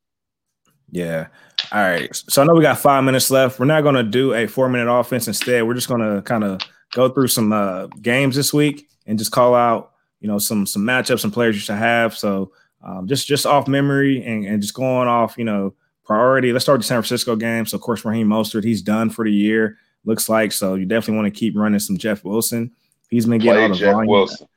Yeah. 0.90 1.28
All 1.70 1.82
right. 1.82 2.14
So 2.14 2.42
I 2.42 2.44
know 2.44 2.54
we 2.54 2.62
got 2.62 2.78
five 2.78 3.04
minutes 3.04 3.30
left. 3.30 3.58
We're 3.58 3.66
not 3.66 3.82
going 3.82 3.94
to 3.94 4.02
do 4.02 4.34
a 4.34 4.46
four 4.46 4.68
minute 4.68 4.92
offense. 4.92 5.26
Instead, 5.26 5.66
we're 5.66 5.74
just 5.74 5.88
going 5.88 6.00
to 6.00 6.22
kind 6.22 6.44
of 6.44 6.60
go 6.92 7.08
through 7.08 7.28
some 7.28 7.52
uh, 7.52 7.86
games 7.86 8.36
this 8.36 8.52
week 8.52 8.88
and 9.06 9.18
just 9.18 9.32
call 9.32 9.54
out, 9.54 9.92
you 10.20 10.28
know, 10.28 10.38
some 10.38 10.66
some 10.66 10.82
matchups 10.82 11.24
and 11.24 11.32
players 11.32 11.56
you 11.56 11.60
should 11.60 11.76
have. 11.76 12.16
So 12.16 12.52
um, 12.82 13.06
just 13.06 13.26
just 13.26 13.46
off 13.46 13.68
memory 13.68 14.22
and, 14.22 14.44
and 14.44 14.60
just 14.60 14.74
going 14.74 15.08
off, 15.08 15.36
you 15.38 15.44
know, 15.44 15.74
priority. 16.04 16.52
Let's 16.52 16.64
start 16.64 16.80
the 16.80 16.84
San 16.84 16.96
Francisco 16.96 17.36
game. 17.36 17.66
So, 17.66 17.76
of 17.76 17.80
course, 17.82 18.04
Raheem 18.04 18.28
Mostert, 18.28 18.64
he's 18.64 18.82
done 18.82 19.10
for 19.10 19.24
the 19.24 19.32
year, 19.32 19.78
looks 20.04 20.28
like. 20.28 20.52
So, 20.52 20.74
you 20.74 20.86
definitely 20.86 21.22
want 21.22 21.34
to 21.34 21.38
keep 21.38 21.56
running 21.56 21.80
some 21.80 21.96
Jeff 21.96 22.24
Wilson. 22.24 22.72
He's 23.08 23.26
been 23.26 23.38
getting 23.38 23.54
Play 23.54 23.62
all 23.62 23.68
the 23.68 23.74
Jeff 23.74 23.92
volume 23.92 24.10
Wilson. 24.10 24.48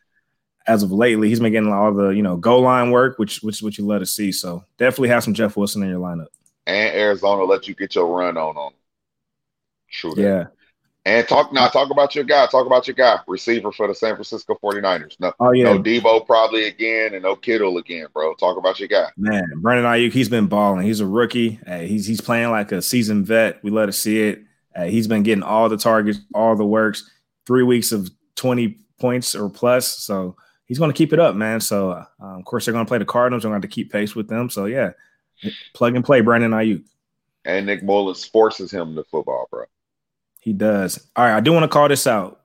as 0.67 0.84
of 0.84 0.91
lately. 0.91 1.29
He's 1.29 1.39
been 1.39 1.51
getting 1.51 1.71
all 1.71 1.93
the 1.93 2.10
you 2.10 2.23
know 2.23 2.38
goal 2.38 2.62
line 2.62 2.91
work, 2.91 3.19
which 3.19 3.41
which 3.41 3.58
is 3.58 3.63
what 3.63 3.77
you 3.77 3.86
love 3.86 3.99
to 3.99 4.05
see. 4.05 4.31
So, 4.31 4.63
definitely 4.77 5.10
have 5.10 5.23
some 5.23 5.34
Jeff 5.34 5.58
Wilson 5.58 5.84
in 5.84 5.89
your 5.89 5.99
lineup. 5.99 6.27
And 6.67 6.95
Arizona 6.95 7.43
let 7.43 7.67
you 7.67 7.75
get 7.75 7.95
your 7.95 8.08
run 8.08 8.38
on 8.38 8.58
on. 8.58 8.73
True. 9.91 10.13
Yeah. 10.17 10.47
And 11.07 11.27
talk 11.27 11.53
now, 11.53 11.67
talk 11.67 11.91
about 11.91 12.15
your 12.15 12.23
guy. 12.23 12.47
Talk 12.47 12.65
about 12.65 12.87
your 12.87 12.95
guy, 12.95 13.19
receiver 13.27 13.71
for 13.71 13.87
the 13.87 13.93
San 13.93 14.15
Francisco 14.15 14.57
49ers. 14.61 15.19
No, 15.19 15.33
oh, 15.39 15.51
yeah. 15.51 15.65
no 15.65 15.79
Deebo 15.79 16.25
probably 16.25 16.65
again 16.65 17.13
and 17.13 17.21
no 17.21 17.35
Kittle 17.35 17.77
again, 17.77 18.07
bro. 18.11 18.33
Talk 18.33 18.57
about 18.57 18.79
your 18.79 18.87
guy. 18.87 19.11
Man, 19.15 19.43
Brandon 19.57 19.85
Aiyuk, 19.85 20.11
he's 20.11 20.29
been 20.29 20.47
balling. 20.47 20.83
He's 20.83 21.01
a 21.01 21.05
rookie. 21.05 21.59
Hey, 21.67 21.85
he's 21.87 22.07
he's 22.07 22.21
playing 22.21 22.49
like 22.49 22.71
a 22.71 22.81
seasoned 22.81 23.27
vet. 23.27 23.63
We 23.63 23.69
love 23.69 23.87
to 23.87 23.93
see 23.93 24.19
it. 24.19 24.41
Hey, 24.75 24.89
he's 24.89 25.07
been 25.07 25.21
getting 25.21 25.43
all 25.43 25.69
the 25.69 25.77
targets, 25.77 26.19
all 26.33 26.55
the 26.55 26.65
works, 26.65 27.07
three 27.45 27.63
weeks 27.63 27.91
of 27.91 28.09
20 28.35 28.79
points 28.99 29.35
or 29.35 29.47
plus. 29.47 29.99
So 29.99 30.35
he's 30.65 30.79
going 30.79 30.91
to 30.91 30.97
keep 30.97 31.13
it 31.13 31.19
up, 31.19 31.35
man. 31.35 31.61
So, 31.61 31.91
uh, 31.91 32.05
of 32.19 32.45
course, 32.45 32.65
they're 32.65 32.73
going 32.73 32.85
to 32.85 32.89
play 32.89 32.97
the 32.97 33.05
Cardinals. 33.05 33.43
They're 33.43 33.51
going 33.51 33.61
to 33.61 33.65
have 33.65 33.71
to 33.71 33.75
keep 33.75 33.91
pace 33.91 34.15
with 34.15 34.27
them. 34.27 34.49
So, 34.49 34.65
yeah, 34.65 34.91
plug 35.75 35.95
and 35.95 36.03
play 36.03 36.21
Brandon 36.21 36.51
Aiyuk. 36.51 36.83
And 37.45 37.67
Nick 37.67 37.83
Mullens 37.83 38.25
forces 38.25 38.71
him 38.71 38.95
to 38.95 39.03
football, 39.03 39.47
bro. 39.51 39.65
He 40.45 40.53
does. 40.53 41.03
All 41.15 41.25
right, 41.25 41.36
I 41.36 41.39
do 41.39 41.51
want 41.51 41.63
to 41.63 41.67
call 41.67 41.89
this 41.89 42.05
out. 42.05 42.41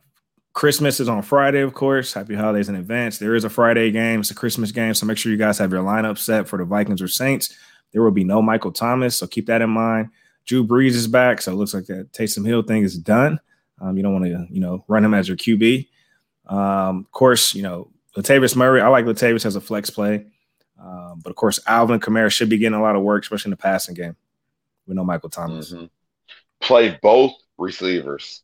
Christmas 0.54 1.00
is 1.00 1.08
on 1.10 1.20
Friday, 1.20 1.60
of 1.60 1.74
course. 1.74 2.14
Happy 2.14 2.34
holidays 2.34 2.70
in 2.70 2.74
advance. 2.74 3.18
There 3.18 3.34
is 3.34 3.44
a 3.44 3.50
Friday 3.50 3.90
game, 3.90 4.20
it's 4.20 4.30
a 4.30 4.34
Christmas 4.34 4.72
game. 4.72 4.94
So 4.94 5.04
make 5.04 5.18
sure 5.18 5.30
you 5.30 5.36
guys 5.36 5.58
have 5.58 5.70
your 5.70 5.84
lineup 5.84 6.16
set 6.16 6.48
for 6.48 6.58
the 6.58 6.64
Vikings 6.64 7.02
or 7.02 7.08
Saints. 7.08 7.54
There 7.92 8.02
will 8.02 8.10
be 8.10 8.24
no 8.24 8.40
Michael 8.40 8.72
Thomas. 8.72 9.18
So 9.18 9.26
keep 9.26 9.44
that 9.48 9.60
in 9.60 9.68
mind. 9.68 10.08
Drew 10.46 10.66
Brees 10.66 10.92
is 10.92 11.08
back. 11.08 11.42
So 11.42 11.52
it 11.52 11.56
looks 11.56 11.74
like 11.74 11.84
that 11.86 12.10
Taysom 12.12 12.46
Hill 12.46 12.62
thing 12.62 12.84
is 12.84 12.96
done. 12.96 13.38
Um, 13.82 13.98
you 13.98 14.02
don't 14.02 14.14
want 14.14 14.24
to, 14.24 14.46
you 14.48 14.60
know, 14.60 14.82
run 14.88 15.04
him 15.04 15.12
as 15.12 15.28
your 15.28 15.36
QB. 15.36 15.86
Um, 16.46 17.00
of 17.00 17.10
course, 17.12 17.54
you 17.54 17.62
know, 17.62 17.90
Latavius 18.16 18.56
Murray. 18.56 18.80
I 18.80 18.88
like 18.88 19.04
Latavius 19.04 19.44
as 19.44 19.56
a 19.56 19.60
flex 19.60 19.90
play. 19.90 20.24
Um, 20.82 21.20
but 21.22 21.28
of 21.28 21.36
course, 21.36 21.60
Alvin 21.66 22.00
Kamara 22.00 22.32
should 22.32 22.48
be 22.48 22.56
getting 22.56 22.78
a 22.78 22.82
lot 22.82 22.96
of 22.96 23.02
work, 23.02 23.24
especially 23.24 23.50
in 23.50 23.52
the 23.52 23.56
passing 23.58 23.94
game. 23.94 24.16
We 24.86 24.94
know 24.94 25.04
Michael 25.04 25.28
Thomas. 25.28 25.74
Mm-hmm. 25.74 25.84
Play 26.60 26.98
both 27.02 27.34
receivers 27.60 28.42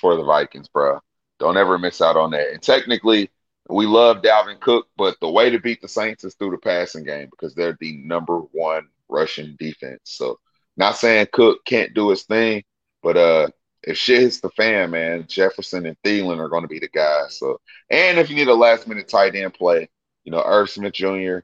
for 0.00 0.16
the 0.16 0.24
Vikings, 0.24 0.68
bro. 0.68 0.98
Don't 1.38 1.56
ever 1.56 1.78
miss 1.78 2.00
out 2.00 2.16
on 2.16 2.30
that. 2.30 2.50
And 2.52 2.62
technically, 2.62 3.30
we 3.68 3.86
love 3.86 4.22
Dalvin 4.22 4.60
Cook, 4.60 4.88
but 4.96 5.16
the 5.20 5.30
way 5.30 5.50
to 5.50 5.58
beat 5.58 5.80
the 5.80 5.88
Saints 5.88 6.24
is 6.24 6.34
through 6.34 6.50
the 6.50 6.58
passing 6.58 7.04
game 7.04 7.28
because 7.30 7.54
they're 7.54 7.76
the 7.80 7.96
number 7.98 8.38
one 8.38 8.88
rushing 9.08 9.56
defense. 9.58 10.00
So, 10.04 10.38
not 10.76 10.96
saying 10.96 11.28
Cook 11.32 11.64
can't 11.64 11.94
do 11.94 12.10
his 12.10 12.24
thing, 12.24 12.64
but 13.02 13.16
uh, 13.16 13.48
if 13.82 13.96
shit 13.96 14.20
hits 14.20 14.40
the 14.40 14.50
fan, 14.50 14.90
man, 14.90 15.26
Jefferson 15.28 15.86
and 15.86 15.96
Thielen 16.04 16.38
are 16.38 16.48
going 16.48 16.62
to 16.62 16.68
be 16.68 16.78
the 16.78 16.88
guys. 16.88 17.38
So, 17.38 17.60
and 17.90 18.18
if 18.18 18.28
you 18.28 18.36
need 18.36 18.48
a 18.48 18.54
last 18.54 18.88
minute 18.88 19.08
tight 19.08 19.34
end 19.34 19.54
play, 19.54 19.88
you 20.24 20.32
know, 20.32 20.42
Irv 20.44 20.70
Smith 20.70 20.94
Jr. 20.94 21.38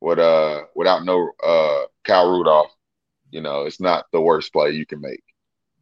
with 0.00 0.18
uh 0.18 0.62
without 0.74 1.04
no 1.04 1.30
uh 1.42 1.82
Kyle 2.04 2.30
Rudolph, 2.30 2.72
you 3.30 3.40
know, 3.40 3.62
it's 3.62 3.80
not 3.80 4.06
the 4.12 4.20
worst 4.20 4.52
play 4.52 4.70
you 4.70 4.86
can 4.86 5.00
make. 5.00 5.22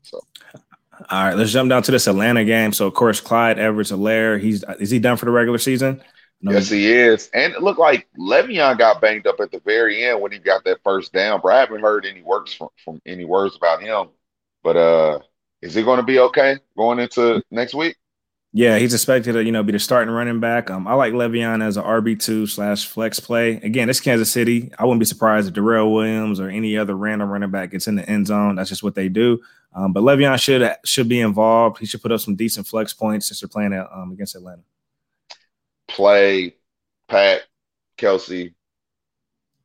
So. 0.02 0.20
All 1.08 1.24
right, 1.24 1.36
let's 1.36 1.52
jump 1.52 1.70
down 1.70 1.82
to 1.84 1.90
this 1.90 2.06
Atlanta 2.06 2.44
game. 2.44 2.72
So, 2.72 2.86
of 2.86 2.94
course, 2.94 3.20
Clyde 3.20 3.58
Edwards-Helaire, 3.58 4.40
he's 4.40 4.64
is 4.78 4.90
he 4.90 4.98
done 4.98 5.16
for 5.16 5.24
the 5.24 5.30
regular 5.30 5.58
season? 5.58 6.02
No. 6.42 6.52
Yes, 6.52 6.70
he 6.70 6.90
is. 6.90 7.30
And 7.34 7.52
it 7.52 7.62
looked 7.62 7.78
like 7.78 8.08
Le'Veon 8.18 8.78
got 8.78 9.00
banged 9.00 9.26
up 9.26 9.40
at 9.40 9.50
the 9.50 9.60
very 9.60 10.04
end 10.04 10.20
when 10.20 10.32
he 10.32 10.38
got 10.38 10.64
that 10.64 10.80
first 10.82 11.12
down. 11.12 11.40
But 11.42 11.52
I 11.52 11.60
haven't 11.60 11.80
heard 11.80 12.06
any 12.06 12.22
works 12.22 12.54
from, 12.54 12.68
from 12.82 13.02
any 13.04 13.24
words 13.24 13.56
about 13.56 13.82
him. 13.82 14.08
But 14.62 14.76
uh 14.76 15.18
is 15.62 15.74
he 15.74 15.82
going 15.82 15.98
to 15.98 16.06
be 16.06 16.18
okay 16.18 16.56
going 16.76 16.98
into 16.98 17.42
next 17.50 17.74
week? 17.74 17.96
Yeah, 18.52 18.78
he's 18.78 18.94
expected 18.94 19.34
to, 19.34 19.44
you 19.44 19.52
know, 19.52 19.62
be 19.62 19.70
the 19.72 19.78
starting 19.78 20.12
running 20.12 20.40
back. 20.40 20.70
Um, 20.70 20.88
I 20.88 20.94
like 20.94 21.12
Le'Veon 21.12 21.62
as 21.64 21.76
an 21.76 21.84
RB 21.84 22.20
two 22.20 22.48
slash 22.48 22.84
flex 22.86 23.20
play. 23.20 23.52
Again, 23.56 23.88
it's 23.88 24.00
Kansas 24.00 24.32
City. 24.32 24.72
I 24.76 24.84
wouldn't 24.84 24.98
be 24.98 25.06
surprised 25.06 25.46
if 25.46 25.54
Darrel 25.54 25.92
Williams 25.94 26.40
or 26.40 26.48
any 26.48 26.76
other 26.76 26.96
random 26.96 27.30
running 27.30 27.52
back 27.52 27.70
gets 27.70 27.86
in 27.86 27.94
the 27.94 28.08
end 28.10 28.26
zone. 28.26 28.56
That's 28.56 28.68
just 28.68 28.82
what 28.82 28.96
they 28.96 29.08
do. 29.08 29.40
Um, 29.72 29.92
but 29.92 30.02
Le'Veon 30.02 30.40
should 30.42 30.68
should 30.84 31.08
be 31.08 31.20
involved. 31.20 31.78
He 31.78 31.86
should 31.86 32.02
put 32.02 32.10
up 32.10 32.20
some 32.20 32.34
decent 32.34 32.66
flex 32.66 32.92
points 32.92 33.28
since 33.28 33.40
they're 33.40 33.48
playing 33.48 33.72
at, 33.72 33.86
um, 33.92 34.10
against 34.10 34.34
Atlanta. 34.34 34.62
Play 35.86 36.56
Pat, 37.06 37.42
Kelce, 37.98 38.52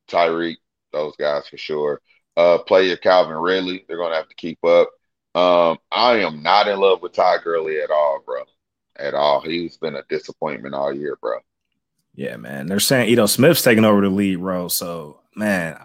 Tyreek, 0.06 0.56
those 0.92 1.16
guys 1.16 1.48
for 1.48 1.56
sure. 1.56 2.00
Uh, 2.36 2.58
play 2.58 2.86
your 2.86 2.98
Calvin 2.98 3.36
Ridley. 3.36 3.84
They're 3.88 3.96
going 3.96 4.12
to 4.12 4.16
have 4.16 4.28
to 4.28 4.34
keep 4.36 4.62
up. 4.64 4.90
Um, 5.34 5.78
I 5.90 6.18
am 6.18 6.42
not 6.42 6.68
in 6.68 6.78
love 6.78 7.02
with 7.02 7.12
Ty 7.12 7.38
Gurley 7.42 7.80
at 7.80 7.90
all, 7.90 8.22
bro. 8.24 8.42
At 8.98 9.14
all. 9.14 9.40
He's 9.40 9.76
been 9.76 9.96
a 9.96 10.02
disappointment 10.08 10.74
all 10.74 10.92
year, 10.92 11.18
bro. 11.20 11.38
Yeah, 12.14 12.36
man. 12.36 12.66
They're 12.66 12.80
saying 12.80 13.10
Ito 13.10 13.26
Smith's 13.26 13.62
taking 13.62 13.84
over 13.84 14.00
the 14.00 14.08
lead 14.08 14.36
role. 14.36 14.68
So, 14.68 15.20
man, 15.34 15.78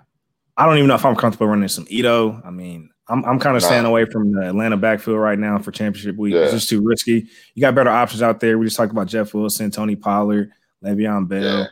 I 0.56 0.66
don't 0.66 0.78
even 0.78 0.88
know 0.88 0.96
if 0.96 1.06
I'm 1.06 1.16
comfortable 1.16 1.48
running 1.48 1.68
some 1.68 1.88
Ito. 1.90 2.42
I 2.46 2.52
mean, 2.52 2.90
I'm, 3.10 3.26
I'm 3.26 3.40
kind 3.40 3.58
of 3.58 3.64
nah. 3.64 3.68
staying 3.68 3.86
away 3.86 4.06
from 4.06 4.32
the 4.32 4.48
Atlanta 4.48 4.78
backfield 4.78 5.20
right 5.20 5.38
now 5.38 5.58
for 5.60 5.72
championship 5.72 6.16
week. 6.16 6.34
Yeah. 6.34 6.44
It's 6.44 6.54
just 6.54 6.70
too 6.70 6.82
risky. 6.82 7.28
You 7.54 7.62
got 7.62 7.76
better 7.76 7.90
options 7.90 8.22
out 8.22 8.40
there. 8.40 8.58
We 8.58 8.66
just 8.66 8.78
talked 8.78 8.92
about 8.92 9.08
Jeff 9.08 9.34
Wilson, 9.34 9.72
Tony 9.72 9.98
Pollard, 9.98 10.52
Le'Veon 10.84 11.28
Bell. 11.28 11.44
Yeah. 11.44 11.66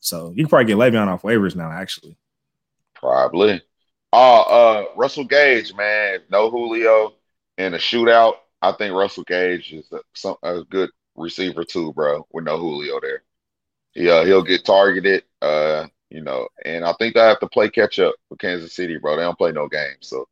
So 0.00 0.30
you 0.30 0.44
can 0.44 0.48
probably 0.48 0.66
get 0.66 0.78
Le'Veon 0.78 1.08
off 1.08 1.22
waivers 1.22 1.54
now, 1.54 1.70
actually. 1.70 2.16
Probably. 2.94 3.60
Oh, 4.12 4.40
uh, 4.42 4.84
Russell 4.96 5.24
Gage, 5.24 5.74
man. 5.74 6.20
No 6.30 6.48
Julio 6.48 7.14
in 7.58 7.74
a 7.74 7.78
shootout, 7.78 8.36
I 8.60 8.72
think 8.72 8.94
Russell 8.94 9.24
Gage 9.24 9.72
is 9.72 9.90
a, 9.92 10.00
some, 10.14 10.36
a 10.42 10.62
good 10.64 10.90
receiver 11.14 11.64
too, 11.64 11.92
bro. 11.92 12.26
With 12.32 12.44
no 12.44 12.58
Julio 12.58 13.00
there, 13.00 13.22
he 13.92 14.10
uh, 14.10 14.24
he'll 14.24 14.42
get 14.42 14.64
targeted. 14.64 15.24
Uh, 15.40 15.86
you 16.10 16.22
know, 16.22 16.48
and 16.64 16.84
I 16.84 16.94
think 16.94 17.14
they 17.14 17.20
have 17.20 17.40
to 17.40 17.48
play 17.48 17.68
catch 17.68 17.98
up 17.98 18.14
with 18.30 18.38
Kansas 18.38 18.74
City, 18.74 18.98
bro. 18.98 19.16
They 19.16 19.22
don't 19.22 19.38
play 19.38 19.52
no 19.52 19.68
games, 19.68 20.08
so 20.08 20.26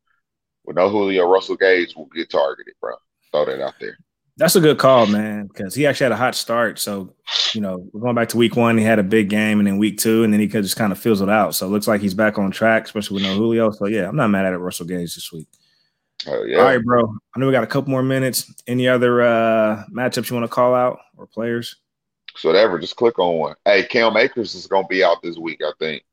with 0.64 0.76
no 0.76 0.88
Julio, 0.88 1.28
Russell 1.28 1.56
Gage 1.56 1.94
will 1.94 2.06
get 2.06 2.30
targeted, 2.30 2.74
bro. 2.80 2.94
Throw 3.30 3.44
that 3.44 3.62
out 3.62 3.74
there. 3.80 3.98
That's 4.38 4.56
a 4.56 4.60
good 4.60 4.76
call, 4.76 5.06
man, 5.06 5.46
because 5.46 5.74
he 5.74 5.86
actually 5.86 6.06
had 6.06 6.12
a 6.12 6.16
hot 6.16 6.34
start. 6.34 6.78
So, 6.78 7.14
you 7.54 7.62
know, 7.62 7.88
we're 7.92 8.02
going 8.02 8.14
back 8.14 8.28
to 8.30 8.36
week 8.36 8.54
one, 8.54 8.76
he 8.76 8.84
had 8.84 8.98
a 8.98 9.02
big 9.02 9.30
game, 9.30 9.60
and 9.60 9.66
then 9.66 9.78
week 9.78 9.98
two, 9.98 10.24
and 10.24 10.32
then 10.32 10.40
he 10.40 10.48
could 10.48 10.62
just 10.62 10.76
kind 10.76 10.92
of 10.92 10.98
fizzled 10.98 11.30
out. 11.30 11.54
So 11.54 11.66
it 11.66 11.70
looks 11.70 11.88
like 11.88 12.02
he's 12.02 12.12
back 12.12 12.36
on 12.36 12.50
track, 12.50 12.84
especially 12.84 13.14
with 13.14 13.22
no 13.22 13.34
Julio. 13.34 13.70
So 13.70 13.86
yeah, 13.86 14.06
I'm 14.08 14.16
not 14.16 14.28
mad 14.28 14.44
at 14.44 14.60
Russell 14.60 14.84
Gage 14.84 15.14
this 15.14 15.32
week. 15.32 15.48
Yeah. 16.26 16.58
All 16.58 16.64
right, 16.64 16.82
bro. 16.82 17.16
I 17.34 17.38
know 17.38 17.46
we 17.46 17.52
got 17.52 17.64
a 17.64 17.68
couple 17.68 17.90
more 17.90 18.02
minutes. 18.02 18.52
Any 18.66 18.88
other 18.88 19.22
uh 19.22 19.84
matchups 19.90 20.30
you 20.30 20.36
want 20.36 20.44
to 20.44 20.54
call 20.54 20.74
out 20.74 20.98
or 21.16 21.26
players? 21.26 21.76
So 22.36 22.48
whatever, 22.48 22.78
just 22.78 22.96
click 22.96 23.18
on 23.18 23.38
one. 23.38 23.54
Hey, 23.64 23.84
Cam 23.84 24.16
Akers 24.16 24.54
is 24.54 24.66
gonna 24.66 24.86
be 24.86 25.02
out 25.02 25.22
this 25.22 25.38
week, 25.38 25.60
I 25.64 25.72
think. 25.78 26.04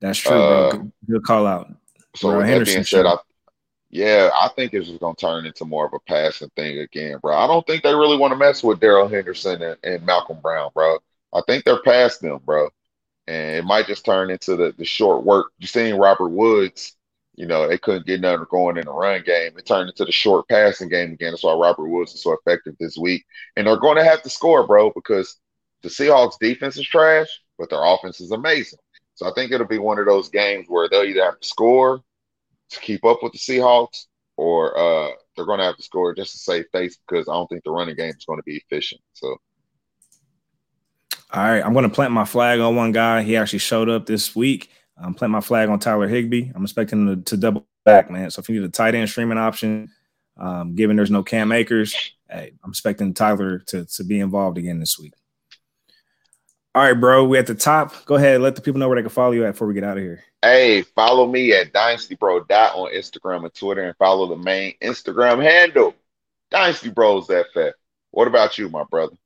That's 0.00 0.18
true, 0.18 0.32
uh, 0.32 0.70
bro. 0.70 0.92
Good, 1.08 1.24
call 1.24 1.46
out. 1.46 1.68
So 2.14 2.28
bro, 2.28 2.38
with 2.38 2.46
that 2.46 2.64
being 2.64 2.84
said, 2.84 3.06
I, 3.06 3.16
yeah, 3.90 4.30
I 4.34 4.48
think 4.56 4.72
it's 4.72 4.88
just 4.88 5.00
gonna 5.00 5.14
turn 5.14 5.46
into 5.46 5.64
more 5.64 5.86
of 5.86 5.92
a 5.92 6.00
passing 6.00 6.50
thing 6.56 6.78
again, 6.78 7.18
bro. 7.20 7.36
I 7.36 7.46
don't 7.46 7.66
think 7.66 7.82
they 7.82 7.94
really 7.94 8.16
want 8.16 8.32
to 8.32 8.38
mess 8.38 8.62
with 8.62 8.80
Darrell 8.80 9.08
Henderson 9.08 9.62
and, 9.62 9.76
and 9.82 10.06
Malcolm 10.06 10.38
Brown, 10.40 10.70
bro. 10.74 10.98
I 11.32 11.42
think 11.46 11.64
they're 11.64 11.82
past 11.82 12.20
them, 12.20 12.40
bro. 12.44 12.68
And 13.26 13.56
it 13.56 13.64
might 13.64 13.86
just 13.86 14.04
turn 14.04 14.30
into 14.30 14.56
the, 14.56 14.72
the 14.78 14.84
short 14.84 15.24
work. 15.24 15.46
You 15.58 15.66
seen 15.66 15.96
Robert 15.96 16.28
Woods 16.28 16.95
you 17.36 17.46
know, 17.46 17.68
they 17.68 17.78
couldn't 17.78 18.06
get 18.06 18.20
nothing 18.20 18.46
going 18.50 18.78
in 18.78 18.86
the 18.86 18.92
run 18.92 19.22
game. 19.22 19.52
It 19.56 19.66
turned 19.66 19.90
into 19.90 20.06
the 20.06 20.12
short 20.12 20.48
passing 20.48 20.88
game 20.88 21.12
again. 21.12 21.32
That's 21.32 21.44
why 21.44 21.54
Robert 21.54 21.88
Woods 21.88 22.14
is 22.14 22.22
so 22.22 22.32
effective 22.32 22.74
this 22.80 22.96
week. 22.96 23.24
And 23.56 23.66
they're 23.66 23.76
going 23.76 23.96
to 23.96 24.04
have 24.04 24.22
to 24.22 24.30
score, 24.30 24.66
bro, 24.66 24.90
because 24.94 25.36
the 25.82 25.90
Seahawks 25.90 26.38
defense 26.40 26.78
is 26.78 26.86
trash, 26.86 27.28
but 27.58 27.68
their 27.68 27.84
offense 27.84 28.20
is 28.20 28.32
amazing. 28.32 28.78
So 29.14 29.28
I 29.28 29.32
think 29.34 29.52
it'll 29.52 29.66
be 29.66 29.78
one 29.78 29.98
of 29.98 30.06
those 30.06 30.30
games 30.30 30.66
where 30.68 30.88
they'll 30.88 31.04
either 31.04 31.24
have 31.24 31.38
to 31.38 31.46
score 31.46 32.00
to 32.70 32.80
keep 32.80 33.04
up 33.04 33.22
with 33.22 33.32
the 33.32 33.38
Seahawks 33.38 34.06
or 34.38 34.76
uh, 34.76 35.10
they're 35.36 35.46
going 35.46 35.58
to 35.58 35.64
have 35.64 35.76
to 35.76 35.82
score 35.82 36.14
just 36.14 36.32
to 36.32 36.38
save 36.38 36.64
face 36.72 36.98
because 37.06 37.28
I 37.28 37.32
don't 37.32 37.48
think 37.48 37.64
the 37.64 37.70
running 37.70 37.96
game 37.96 38.14
is 38.16 38.24
going 38.24 38.38
to 38.38 38.44
be 38.44 38.56
efficient. 38.56 39.00
So. 39.12 39.36
All 41.32 41.42
right, 41.42 41.64
I'm 41.64 41.72
going 41.74 41.88
to 41.88 41.94
plant 41.94 42.12
my 42.12 42.24
flag 42.24 42.60
on 42.60 42.76
one 42.76 42.92
guy. 42.92 43.22
He 43.22 43.36
actually 43.36 43.58
showed 43.58 43.88
up 43.90 44.06
this 44.06 44.34
week. 44.34 44.70
I'm 44.98 45.14
planting 45.14 45.32
my 45.32 45.40
flag 45.40 45.68
on 45.68 45.78
Tyler 45.78 46.08
Higbee. 46.08 46.50
I'm 46.54 46.62
expecting 46.62 47.06
him 47.06 47.22
to, 47.22 47.30
to 47.30 47.36
double 47.36 47.66
back, 47.84 48.10
man. 48.10 48.30
So 48.30 48.40
if 48.40 48.48
you 48.48 48.60
need 48.60 48.66
a 48.66 48.70
tight 48.70 48.94
end 48.94 49.08
streaming 49.08 49.38
option, 49.38 49.90
um, 50.38 50.74
given 50.74 50.96
there's 50.96 51.10
no 51.10 51.22
Cam 51.22 51.52
Akers, 51.52 51.94
hey, 52.30 52.52
I'm 52.62 52.70
expecting 52.70 53.14
Tyler 53.14 53.58
to, 53.58 53.84
to 53.84 54.04
be 54.04 54.20
involved 54.20 54.58
again 54.58 54.80
this 54.80 54.98
week. 54.98 55.12
All 56.74 56.82
right, 56.82 56.92
bro. 56.92 57.24
We 57.24 57.38
at 57.38 57.46
the 57.46 57.54
top. 57.54 58.04
Go 58.04 58.16
ahead. 58.16 58.42
Let 58.42 58.54
the 58.54 58.60
people 58.60 58.78
know 58.78 58.88
where 58.88 58.96
they 58.96 59.02
can 59.02 59.10
follow 59.10 59.32
you 59.32 59.46
at 59.46 59.52
before 59.52 59.66
we 59.66 59.72
get 59.72 59.84
out 59.84 59.96
of 59.96 60.02
here. 60.02 60.22
Hey, 60.42 60.82
follow 60.82 61.26
me 61.26 61.54
at 61.54 61.72
Dynasty 61.72 62.16
Bro 62.16 62.40
on 62.40 62.92
Instagram 62.92 63.44
and 63.44 63.54
Twitter, 63.54 63.82
and 63.82 63.96
follow 63.96 64.26
the 64.28 64.36
main 64.36 64.74
Instagram 64.82 65.42
handle, 65.42 65.94
Dynasty 66.50 66.90
Bros 66.90 67.28
FF. 67.28 67.72
What 68.10 68.28
about 68.28 68.58
you, 68.58 68.68
my 68.68 68.84
brother? 68.84 69.16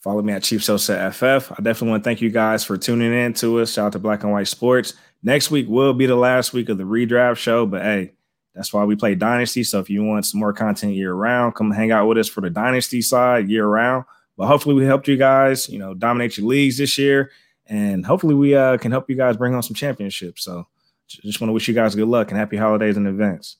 Follow 0.00 0.22
me 0.22 0.32
at 0.32 0.42
Chief 0.42 0.62
Sosa 0.62 1.10
FF. 1.10 1.52
I 1.52 1.56
definitely 1.62 1.90
want 1.90 2.04
to 2.04 2.08
thank 2.08 2.20
you 2.20 2.30
guys 2.30 2.64
for 2.64 2.76
tuning 2.76 3.12
in 3.12 3.32
to 3.34 3.60
us. 3.60 3.72
Shout 3.72 3.86
out 3.86 3.92
to 3.92 3.98
Black 3.98 4.22
and 4.22 4.32
White 4.32 4.48
Sports. 4.48 4.94
Next 5.22 5.50
week 5.50 5.68
will 5.68 5.94
be 5.94 6.06
the 6.06 6.16
last 6.16 6.52
week 6.52 6.68
of 6.68 6.78
the 6.78 6.84
redraft 6.84 7.38
show, 7.38 7.66
but 7.66 7.82
hey, 7.82 8.12
that's 8.54 8.72
why 8.72 8.84
we 8.84 8.96
play 8.96 9.14
Dynasty. 9.14 9.64
So 9.64 9.80
if 9.80 9.90
you 9.90 10.02
want 10.04 10.24
some 10.26 10.40
more 10.40 10.52
content 10.52 10.94
year 10.94 11.12
round, 11.12 11.54
come 11.54 11.70
hang 11.70 11.90
out 11.90 12.06
with 12.06 12.18
us 12.18 12.28
for 12.28 12.40
the 12.40 12.50
Dynasty 12.50 13.02
side 13.02 13.48
year 13.48 13.66
round. 13.66 14.04
But 14.36 14.46
hopefully 14.46 14.74
we 14.74 14.84
helped 14.84 15.08
you 15.08 15.16
guys, 15.16 15.68
you 15.68 15.78
know, 15.78 15.94
dominate 15.94 16.36
your 16.36 16.46
leagues 16.46 16.78
this 16.78 16.98
year, 16.98 17.30
and 17.66 18.04
hopefully 18.04 18.34
we 18.34 18.54
uh, 18.54 18.76
can 18.76 18.92
help 18.92 19.10
you 19.10 19.16
guys 19.16 19.36
bring 19.36 19.54
on 19.54 19.62
some 19.62 19.74
championships. 19.74 20.44
So 20.44 20.66
just 21.08 21.40
want 21.40 21.48
to 21.48 21.52
wish 21.52 21.68
you 21.68 21.74
guys 21.74 21.94
good 21.94 22.08
luck 22.08 22.30
and 22.30 22.38
happy 22.38 22.56
holidays 22.56 22.96
in 22.96 23.06
advance. 23.06 23.56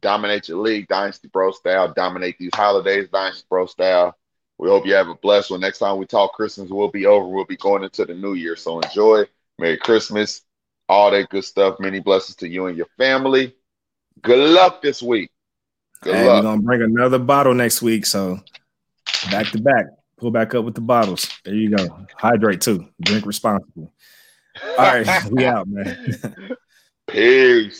Dominate 0.00 0.48
your 0.48 0.58
league, 0.58 0.86
Dynasty 0.88 1.28
Bro 1.28 1.52
style. 1.52 1.92
Dominate 1.92 2.36
these 2.38 2.50
holidays, 2.54 3.08
Dynasty 3.12 3.46
Bro 3.48 3.66
style. 3.66 4.16
We 4.58 4.68
hope 4.68 4.86
you 4.86 4.94
have 4.94 5.08
a 5.08 5.14
blessed 5.14 5.52
one. 5.52 5.60
Next 5.60 5.78
time 5.78 5.98
we 5.98 6.06
talk 6.06 6.32
Christmas 6.34 6.68
will 6.68 6.90
be 6.90 7.06
over. 7.06 7.28
We'll 7.28 7.44
be 7.44 7.56
going 7.56 7.84
into 7.84 8.04
the 8.04 8.14
new 8.14 8.34
year. 8.34 8.56
So 8.56 8.80
enjoy. 8.80 9.24
Merry 9.58 9.76
Christmas. 9.76 10.42
All 10.88 11.10
that 11.10 11.28
good 11.28 11.44
stuff. 11.44 11.76
Many 11.78 12.00
blessings 12.00 12.36
to 12.36 12.48
you 12.48 12.66
and 12.66 12.76
your 12.76 12.88
family. 12.96 13.54
Good 14.22 14.50
luck 14.50 14.82
this 14.82 15.02
week. 15.02 15.30
Good 16.02 16.14
hey, 16.14 16.26
luck. 16.26 16.42
We're 16.42 16.50
gonna 16.50 16.62
bring 16.62 16.82
another 16.82 17.18
bottle 17.18 17.54
next 17.54 17.82
week. 17.82 18.04
So 18.06 18.40
back 19.30 19.46
to 19.48 19.60
back. 19.60 19.86
Pull 20.16 20.32
back 20.32 20.54
up 20.54 20.64
with 20.64 20.74
the 20.74 20.80
bottles. 20.80 21.28
There 21.44 21.54
you 21.54 21.76
go. 21.76 22.06
Hydrate 22.16 22.60
too. 22.60 22.88
Drink 23.00 23.26
responsibly. 23.26 23.88
All 24.62 24.76
right, 24.76 25.24
we 25.30 25.44
out, 25.44 25.68
man. 25.68 26.16
Peace. 27.06 27.76